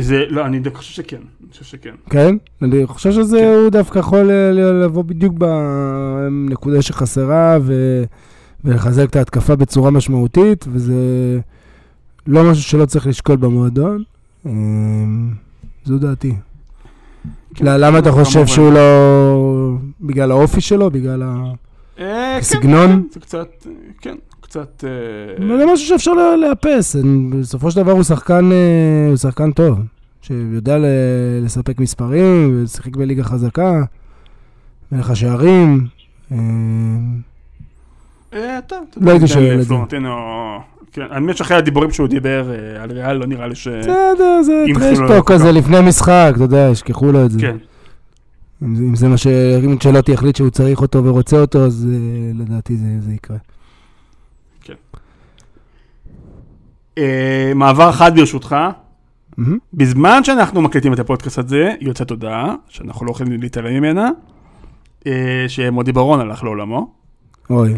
[0.00, 1.94] זה, לא, אני חושב שכן, אני חושב שכן.
[2.10, 2.36] כן?
[2.62, 3.44] אני חושב שזה כן.
[3.44, 8.04] הוא דווקא יכול אה, לבוא בדיוק בנקודה שחסרה ו-
[8.64, 10.94] ולחזק את ההתקפה בצורה משמעותית, וזה
[12.26, 14.02] לא משהו שלא צריך לשקול במועדון.
[15.84, 16.34] זו דעתי.
[17.60, 18.46] לא, למה אתה חושב.
[18.46, 19.76] שהוא לא...
[20.00, 20.90] בגלל האופי שלו?
[20.90, 21.22] בגלל.
[21.22, 22.90] אה, כן, סגנון?
[22.90, 24.84] כן, זה קצת, אה, כן, קצת...
[24.86, 26.96] אה, זה משהו שאפשר לאפס.
[27.30, 29.78] בסופו של דבר הוא שחקן, אה, הוא שחקן טוב,
[30.22, 30.76] שיודע
[31.42, 33.82] לספק מספרים, ושיחק בליגה חזקה,
[34.92, 35.86] מלך השערים.
[38.34, 39.62] אה, טוב, אתה לא הייתי ניתן שואל את זה.
[39.62, 40.08] לפלורנטינו,
[40.92, 41.02] כן,
[41.34, 43.68] שאחרי הדיבורים שהוא דיבר אה, על ריאל, לא נראה לי ש...
[43.68, 45.52] בסדר, זה טרשטוק כזה.
[45.52, 47.40] לפני משחק, אתה יודע, ישכחו לו את זה.
[47.40, 47.56] כן.
[48.62, 49.26] אם זה- אם זה מה ש...
[49.64, 51.98] אם צ'לוטי יחליט שהוא צריך אותו ורוצה אותו, אז אה,
[52.44, 53.36] לדעתי זה זה יקרה.
[56.98, 58.56] אה, מעבר חד ברשותך.
[59.74, 64.08] בזמן שאנחנו מקליטים את הפודקאסט הזה, יוצאת הודעה, שאנחנו לא יכולים להתעלם ממנה,
[65.48, 66.90] שמודי ברון הלך לעולמו.
[67.50, 67.74] אוי,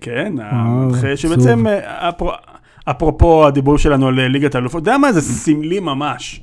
[0.00, 1.32] כן, וואו, אחרי עצוב.
[1.32, 2.30] שבעצם, אה, אפרו-
[2.90, 6.40] אפרופו הדיבור שלנו על ליגת האלופות, אתה יודע מה, זה סמלי ממש,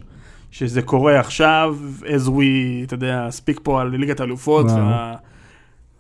[0.52, 2.42] שזה קורה עכשיו, as we,
[2.84, 4.66] אתה יודע, speak פה על ליגת האלופות.
[4.66, 5.14] וה-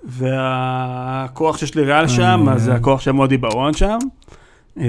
[0.05, 2.75] והכוח שיש לריאל שם, אה, אז זה אה.
[2.75, 3.97] הכוח של מודי ברון שם.
[4.79, 4.85] אה,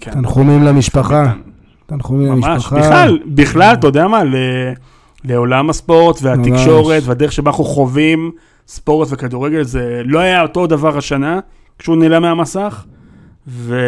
[0.00, 0.10] כן.
[0.10, 1.32] תנחומים למשפחה.
[1.86, 2.76] תנחומים ממש, למשפחה.
[2.78, 4.22] בכלל, בכלל, אתה יודע מה,
[5.24, 7.08] לעולם הספורט והתקשורת ממש.
[7.08, 8.30] והדרך שבה אנחנו חווים
[8.68, 11.40] ספורט וכדורגל, זה לא היה אותו דבר השנה,
[11.78, 12.84] כשהוא נעלם מהמסך,
[13.48, 13.80] ו...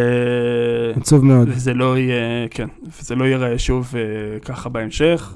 [0.96, 1.48] עצוב מאוד.
[1.50, 2.66] וזה לא יהיה, כן,
[3.00, 4.00] וזה לא ייראה שוב אה,
[4.40, 5.34] ככה בהמשך.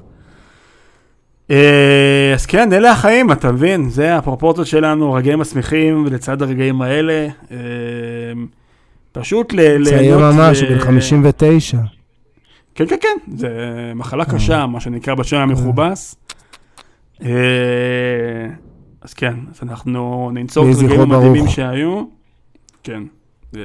[1.51, 3.89] אה, אז כן, אלה החיים, אתה מבין?
[3.89, 7.57] זה הפרופורציות שלנו, רגעים משמחים, ולצד הרגעים האלה, אה,
[9.11, 11.77] פשוט ל- צעיר ממש, בן 59.
[12.75, 13.49] כן, כן, כן, זה
[13.95, 16.15] מחלה קשה, מה שנקרא בשם המכובס.
[19.01, 21.47] אה, אז כן, אז אנחנו ננצור את הרגעים המדהימים.
[21.47, 22.03] שהיו.
[22.83, 23.03] כן,
[23.55, 23.61] אה,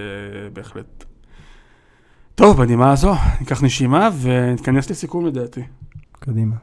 [0.52, 1.04] בהחלט.
[2.34, 5.62] טוב, בנימה הזו, ניקח נשימה ונתכנס לסיכום לדעתי.
[6.12, 6.56] קדימה.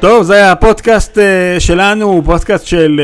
[0.00, 1.20] טוב, זה היה הפודקאסט uh,
[1.60, 3.00] שלנו, פודקאסט של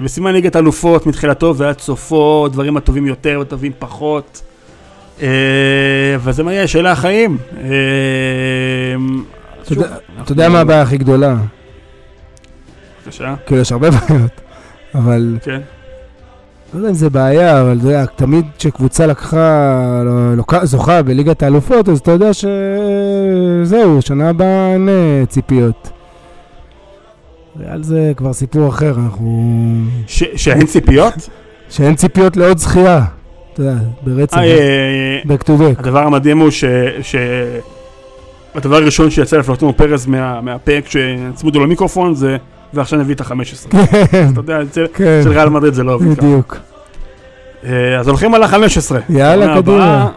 [0.00, 4.42] uh, בסימן ליגת אלופות, מתחילתו ועד סופו, דברים הטובים יותר וטובים פחות.
[5.18, 5.22] Uh,
[6.18, 7.38] וזה מה יהיה, שאלה החיים.
[7.52, 7.58] Uh,
[10.22, 11.36] אתה יודע- מה הבעיה הכי גדולה?
[13.02, 14.40] בבקשה, כאילו, יש הרבה בעיות,
[14.94, 15.60] אבל כן.
[16.74, 21.88] לא יודע אם זה בעיה, אבל אתה יודע, תמיד כשקבוצה לקחה, לא- זוכה בליגת האלופות,
[21.88, 25.90] אז אתה יודע שזהו, שנה הבאה אין אה, ציפיות.
[27.60, 29.54] ריאל זה כבר סיפור אחר, אנחנו...
[30.36, 31.14] שאין ציפיות?
[31.70, 33.04] שאין ציפיות לעוד זכייה.
[33.54, 35.78] אתה יודע, ברצף, אה, אה, back to back.
[35.78, 36.64] הדבר המדהים הוא ש...
[38.54, 42.36] הדבר הראשון שיצא לפלוטומו פרז מה- מהפה כשצמודו לו מיקרופון זה
[42.74, 43.70] ועכשיו נביא את ה-15.
[44.10, 46.26] כן, אתה יודע, אצל כן, אצל ריאל מדריד זה לא עובד ככה.
[46.26, 46.56] בדיוק.
[47.64, 48.56] אה, אז הולכים על ה-15.
[49.08, 50.08] יאללה, קדימה.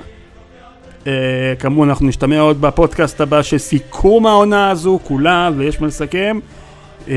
[1.07, 1.11] אה,
[1.59, 6.39] כאמור, אנחנו נשתמע עוד בפודקאסט הבא של סיכום העונה הזו, כולה, ויש מה לסכם.
[7.09, 7.15] אה,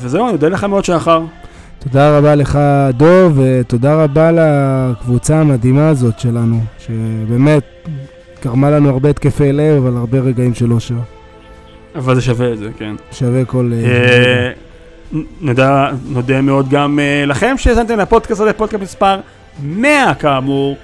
[0.00, 1.20] וזהו, אני אודה לך מאוד שחר.
[1.82, 2.58] תודה רבה לך,
[2.90, 7.62] דוב, ותודה רבה לקבוצה המדהימה הזאת שלנו, שבאמת
[8.44, 10.94] גרמה לנו הרבה התקפי לב, אבל הרבה רגעים של אושר.
[11.94, 12.94] אבל זה שווה את זה, כן.
[13.12, 13.72] שווה כל...
[13.74, 14.50] אה, אה,
[15.40, 19.20] נדע, נודה מאוד גם אה, לכם שהאזנתם לפודקאסט הזה, פודקאסט מספר
[19.62, 20.76] 100 כאמור.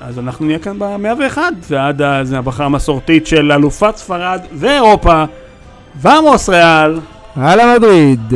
[0.00, 1.38] אז אנחנו נהיה כאן ב-101,
[1.70, 5.24] ועד אז הברכה המסורתית של אלופת ספרד ואירופה,
[6.00, 7.00] ועמוס ריאל.
[7.36, 8.34] הלאה מדריד!